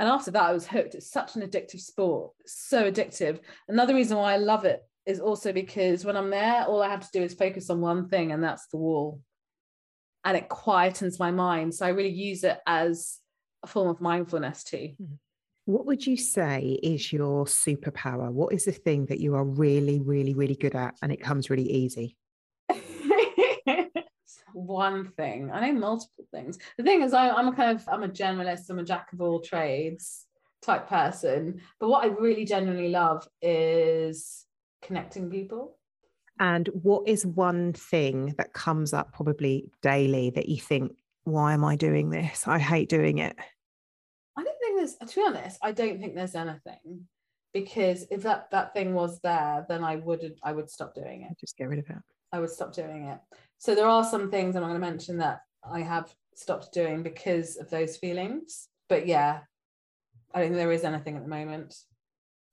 And 0.00 0.08
after 0.08 0.30
that 0.30 0.44
i 0.44 0.52
was 0.52 0.66
hooked. 0.66 0.94
It's 0.94 1.10
such 1.10 1.36
an 1.36 1.42
addictive 1.42 1.80
sport 1.80 2.32
so 2.46 2.90
addictive. 2.90 3.40
Another 3.68 3.94
reason 3.94 4.16
why 4.16 4.32
i 4.32 4.38
love 4.38 4.64
it 4.64 4.82
is 5.04 5.20
also 5.20 5.52
because 5.52 6.06
when 6.06 6.16
i'm 6.16 6.30
there 6.30 6.64
all 6.64 6.82
i 6.82 6.88
have 6.88 7.04
to 7.04 7.12
do 7.12 7.22
is 7.22 7.34
focus 7.34 7.68
on 7.68 7.82
one 7.82 8.08
thing 8.08 8.32
and 8.32 8.42
that's 8.42 8.66
the 8.68 8.78
wall 8.78 9.20
and 10.24 10.36
it 10.36 10.48
quietens 10.48 11.18
my 11.18 11.30
mind 11.30 11.74
so 11.74 11.86
i 11.86 11.90
really 11.90 12.08
use 12.08 12.44
it 12.44 12.58
as 12.66 13.18
a 13.62 13.66
form 13.66 13.88
of 13.88 14.00
mindfulness 14.00 14.64
too 14.64 14.90
mm-hmm. 15.00 15.14
What 15.66 15.86
would 15.86 16.06
you 16.06 16.18
say 16.18 16.78
is 16.82 17.10
your 17.10 17.46
superpower? 17.46 18.30
What 18.30 18.52
is 18.52 18.66
the 18.66 18.72
thing 18.72 19.06
that 19.06 19.20
you 19.20 19.34
are 19.34 19.44
really, 19.44 19.98
really, 19.98 20.34
really 20.34 20.56
good 20.56 20.74
at 20.74 20.94
and 21.00 21.10
it 21.10 21.22
comes 21.22 21.48
really 21.48 21.70
easy? 21.70 22.18
One 24.52 25.08
thing. 25.16 25.50
I 25.50 25.66
know 25.66 25.72
multiple 25.72 26.26
things. 26.30 26.58
The 26.76 26.84
thing 26.84 27.00
is, 27.00 27.14
I, 27.14 27.30
I'm 27.30 27.48
a 27.48 27.56
kind 27.56 27.74
of 27.74 27.88
I'm 27.88 28.02
a 28.02 28.08
generalist. 28.08 28.68
I'm 28.68 28.78
a 28.78 28.84
jack 28.84 29.14
of 29.14 29.22
all 29.22 29.40
trades 29.40 30.26
type 30.60 30.86
person. 30.86 31.62
But 31.80 31.88
what 31.88 32.04
I 32.04 32.08
really 32.08 32.44
genuinely 32.44 32.90
love 32.90 33.26
is 33.40 34.44
connecting 34.82 35.30
people. 35.30 35.78
And 36.40 36.68
what 36.68 37.06
is 37.06 37.24
one 37.24 37.72
thing 37.72 38.34
that 38.38 38.52
comes 38.52 38.92
up 38.92 39.12
probably 39.12 39.70
daily 39.82 40.30
that 40.30 40.48
you 40.48 40.60
think, 40.60 40.96
why 41.24 41.54
am 41.54 41.64
I 41.64 41.76
doing 41.76 42.10
this? 42.10 42.46
I 42.46 42.58
hate 42.58 42.88
doing 42.88 43.18
it 43.18 43.36
I 44.36 44.42
don't 44.42 44.58
think 44.60 44.76
there's 44.76 45.10
to 45.10 45.16
be 45.16 45.24
honest, 45.26 45.58
I 45.62 45.72
don't 45.72 46.00
think 46.00 46.14
there's 46.14 46.34
anything 46.34 47.06
because 47.52 48.04
if 48.10 48.22
that 48.22 48.50
that 48.50 48.72
thing 48.74 48.94
was 48.94 49.20
there, 49.20 49.64
then 49.68 49.84
I 49.84 49.96
would 49.96 50.36
I 50.42 50.52
would 50.52 50.70
stop 50.70 50.94
doing 50.94 51.22
it. 51.22 51.38
Just 51.38 51.56
get 51.56 51.68
rid 51.68 51.78
of 51.78 51.88
it. 51.88 52.02
I 52.32 52.40
would 52.40 52.50
stop 52.50 52.74
doing 52.74 53.04
it. 53.04 53.18
So 53.58 53.74
there 53.74 53.88
are 53.88 54.04
some 54.04 54.30
things 54.30 54.56
I'm 54.56 54.62
going 54.62 54.74
to 54.74 54.80
mention 54.80 55.18
that 55.18 55.42
I 55.68 55.80
have 55.80 56.12
stopped 56.34 56.72
doing 56.72 57.02
because 57.02 57.56
of 57.56 57.70
those 57.70 57.96
feelings. 57.96 58.68
But 58.88 59.06
yeah, 59.06 59.40
I 60.34 60.40
don't 60.40 60.48
think 60.48 60.58
there 60.58 60.72
is 60.72 60.84
anything 60.84 61.16
at 61.16 61.22
the 61.22 61.28
moment. 61.28 61.76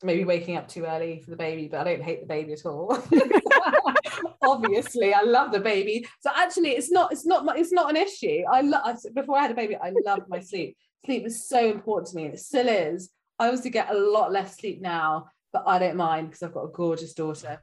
Maybe 0.04 0.24
waking 0.24 0.58
up 0.58 0.67
too 0.67 0.86
early 0.86 1.20
for 1.20 1.32
the 1.32 1.36
baby, 1.36 1.67
but 1.67 1.82
I 1.82 1.84
don't 1.84 2.04
hate 2.04 2.22
the 2.22 2.28
baby 2.28 2.54
at 2.54 2.65
all. 2.65 2.96
Obviously, 4.41 5.13
I 5.13 5.21
love 5.21 5.52
the 5.52 5.60
baby. 5.60 6.08
So 6.21 6.32
actually, 6.36 6.71
it's 6.71 6.91
not 6.91 7.12
it's 7.12 7.26
not 7.26 7.58
it's 7.58 7.71
not 7.71 7.89
an 7.89 7.95
issue. 7.95 8.43
I 8.52 8.62
love 8.62 8.97
before 9.13 9.38
I 9.38 9.43
had 9.43 9.52
a 9.52 9.56
baby, 9.56 9.76
I 9.76 9.91
loved 10.06 10.30
my 10.30 10.39
sleep 10.39 10.78
sleep 11.06 11.24
was 11.24 11.47
so 11.47 11.69
important 11.69 12.08
to 12.10 12.15
me 12.15 12.26
and 12.26 12.34
it 12.34 12.39
still 12.39 12.67
is. 12.67 13.10
I 13.39 13.47
obviously 13.47 13.71
get 13.71 13.93
a 13.93 13.97
lot 13.97 14.32
less 14.32 14.58
sleep 14.58 14.82
now, 14.82 15.28
but 15.52 15.63
I 15.65 15.80
don't 15.80 15.97
mind 15.97 16.30
because 16.30 16.43
I've 16.43 16.54
got 16.54 16.65
a 16.65 16.71
gorgeous 16.71 17.13
daughter. 17.13 17.62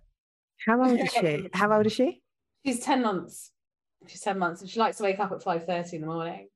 How 0.67 0.83
old 0.83 0.99
is 0.99 1.13
she? 1.13 1.49
How 1.55 1.73
old 1.73 1.87
is 1.87 1.93
she? 1.93 2.23
She's 2.67 2.81
10 2.81 3.03
months. 3.03 3.53
She's 4.07 4.21
10 4.21 4.39
months 4.39 4.61
and 4.61 4.71
she 4.71 4.81
likes 4.81 4.97
to 4.99 5.05
wake 5.05 5.21
up 5.21 5.33
at 5.33 5.43
5:30 5.43 5.95
in 5.95 6.01
the 6.01 6.07
morning. 6.07 6.49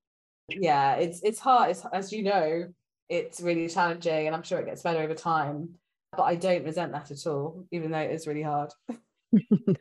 Yeah, 0.48 0.94
it's 0.94 1.22
it's 1.22 1.38
hard. 1.38 1.70
It's, 1.70 1.84
as 1.92 2.12
you 2.12 2.24
know, 2.24 2.66
it's 3.08 3.40
really 3.40 3.68
challenging 3.68 4.26
and 4.26 4.34
I'm 4.34 4.42
sure 4.42 4.58
it 4.58 4.66
gets 4.66 4.82
better 4.82 5.00
over 5.00 5.14
time. 5.14 5.74
But 6.16 6.24
I 6.24 6.34
don't 6.34 6.64
resent 6.64 6.92
that 6.92 7.10
at 7.10 7.26
all, 7.26 7.64
even 7.70 7.90
though 7.90 7.98
it 7.98 8.10
is 8.10 8.26
really 8.26 8.42
hard. 8.42 8.70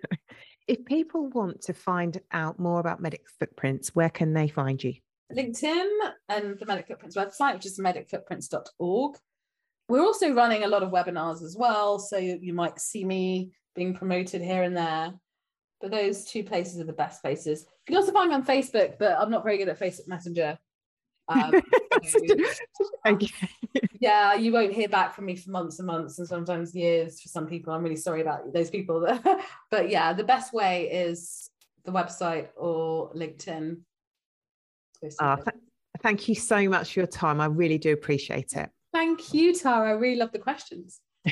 if 0.68 0.86
people 0.86 1.30
want 1.30 1.62
to 1.64 1.74
find 1.74 2.20
out 2.32 2.60
more 2.60 2.80
about 2.80 3.02
Medic 3.02 3.24
Footprints, 3.40 3.96
where 3.96 4.10
can 4.10 4.34
they 4.34 4.48
find 4.48 4.84
you? 4.84 4.94
LinkedIn 5.34 5.90
and 6.30 6.60
the 6.60 6.66
Medic 6.66 6.88
Footprints 6.88 7.16
website, 7.16 7.56
which 7.56 7.66
is 7.66 7.80
medicfootprints.org. 7.80 9.18
We're 9.90 10.02
also 10.02 10.34
running 10.34 10.64
a 10.64 10.68
lot 10.68 10.84
of 10.84 10.92
webinars 10.92 11.44
as 11.44 11.56
well. 11.58 12.00
So 12.00 12.18
you, 12.18 12.54
might 12.54 12.80
see 12.80 13.04
me 13.04 13.52
being 13.76 13.94
promoted 13.94 14.42
here 14.42 14.64
and 14.64 14.76
there. 14.76 15.14
But 15.82 15.92
those 15.92 16.26
two 16.26 16.44
places 16.44 16.80
are 16.80 16.86
the 16.86 16.94
best 16.94 17.22
places. 17.22 17.66
You 17.88 17.94
can 17.94 17.96
also 17.98 18.14
find 18.14 18.30
me 18.30 18.36
on 18.36 18.46
Facebook, 18.46 18.98
but 19.00 19.18
I'm 19.18 19.32
not 19.32 19.44
very 19.44 19.58
good 19.58 19.70
at 19.70 19.80
Facebook 19.80 20.08
Messenger. 20.08 20.58
Um, 21.28 21.54
okay. 23.08 23.50
yeah, 24.00 24.34
you 24.34 24.52
won't 24.52 24.74
hear 24.74 24.90
back 24.90 25.14
from 25.14 25.26
me 25.26 25.36
for 25.36 25.52
months 25.52 25.80
and 25.80 25.88
months 25.88 26.20
and 26.20 26.28
sometimes 26.28 26.76
years 26.76 27.22
for 27.22 27.30
some 27.30 27.48
people. 27.48 27.74
I'm 27.74 27.84
really 27.84 27.96
sorry 27.96 28.22
about 28.22 28.54
those 28.54 28.70
people. 28.70 29.08
but 29.72 29.90
yeah, 29.90 30.14
the 30.14 30.24
best 30.24 30.54
way 30.54 30.90
is 30.92 31.50
the 31.86 31.92
website 31.92 32.50
or 32.56 33.14
LinkedIn 33.14 33.78
uh, 35.20 35.36
th- 35.36 35.48
thank 36.02 36.28
you 36.28 36.36
so 36.36 36.68
much 36.70 36.94
for 36.94 37.00
your 37.02 37.08
time. 37.08 37.42
I 37.42 37.46
really 37.46 37.78
do 37.78 37.94
appreciate 37.94 38.54
it. 38.54 38.70
Thank 38.94 39.34
you, 39.34 39.54
Tara. 39.54 39.90
I 39.90 39.94
really 39.94 40.18
love 40.18 40.32
the 40.32 40.40
questions. 40.40 41.00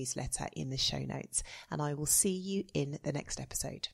newsletter 0.01 0.47
in 0.53 0.71
the 0.71 0.77
show 0.77 0.97
notes, 0.97 1.43
and 1.69 1.79
I 1.79 1.93
will 1.93 2.07
see 2.07 2.31
you 2.31 2.63
in 2.73 2.97
the 3.03 3.11
next 3.11 3.39
episode. 3.39 3.89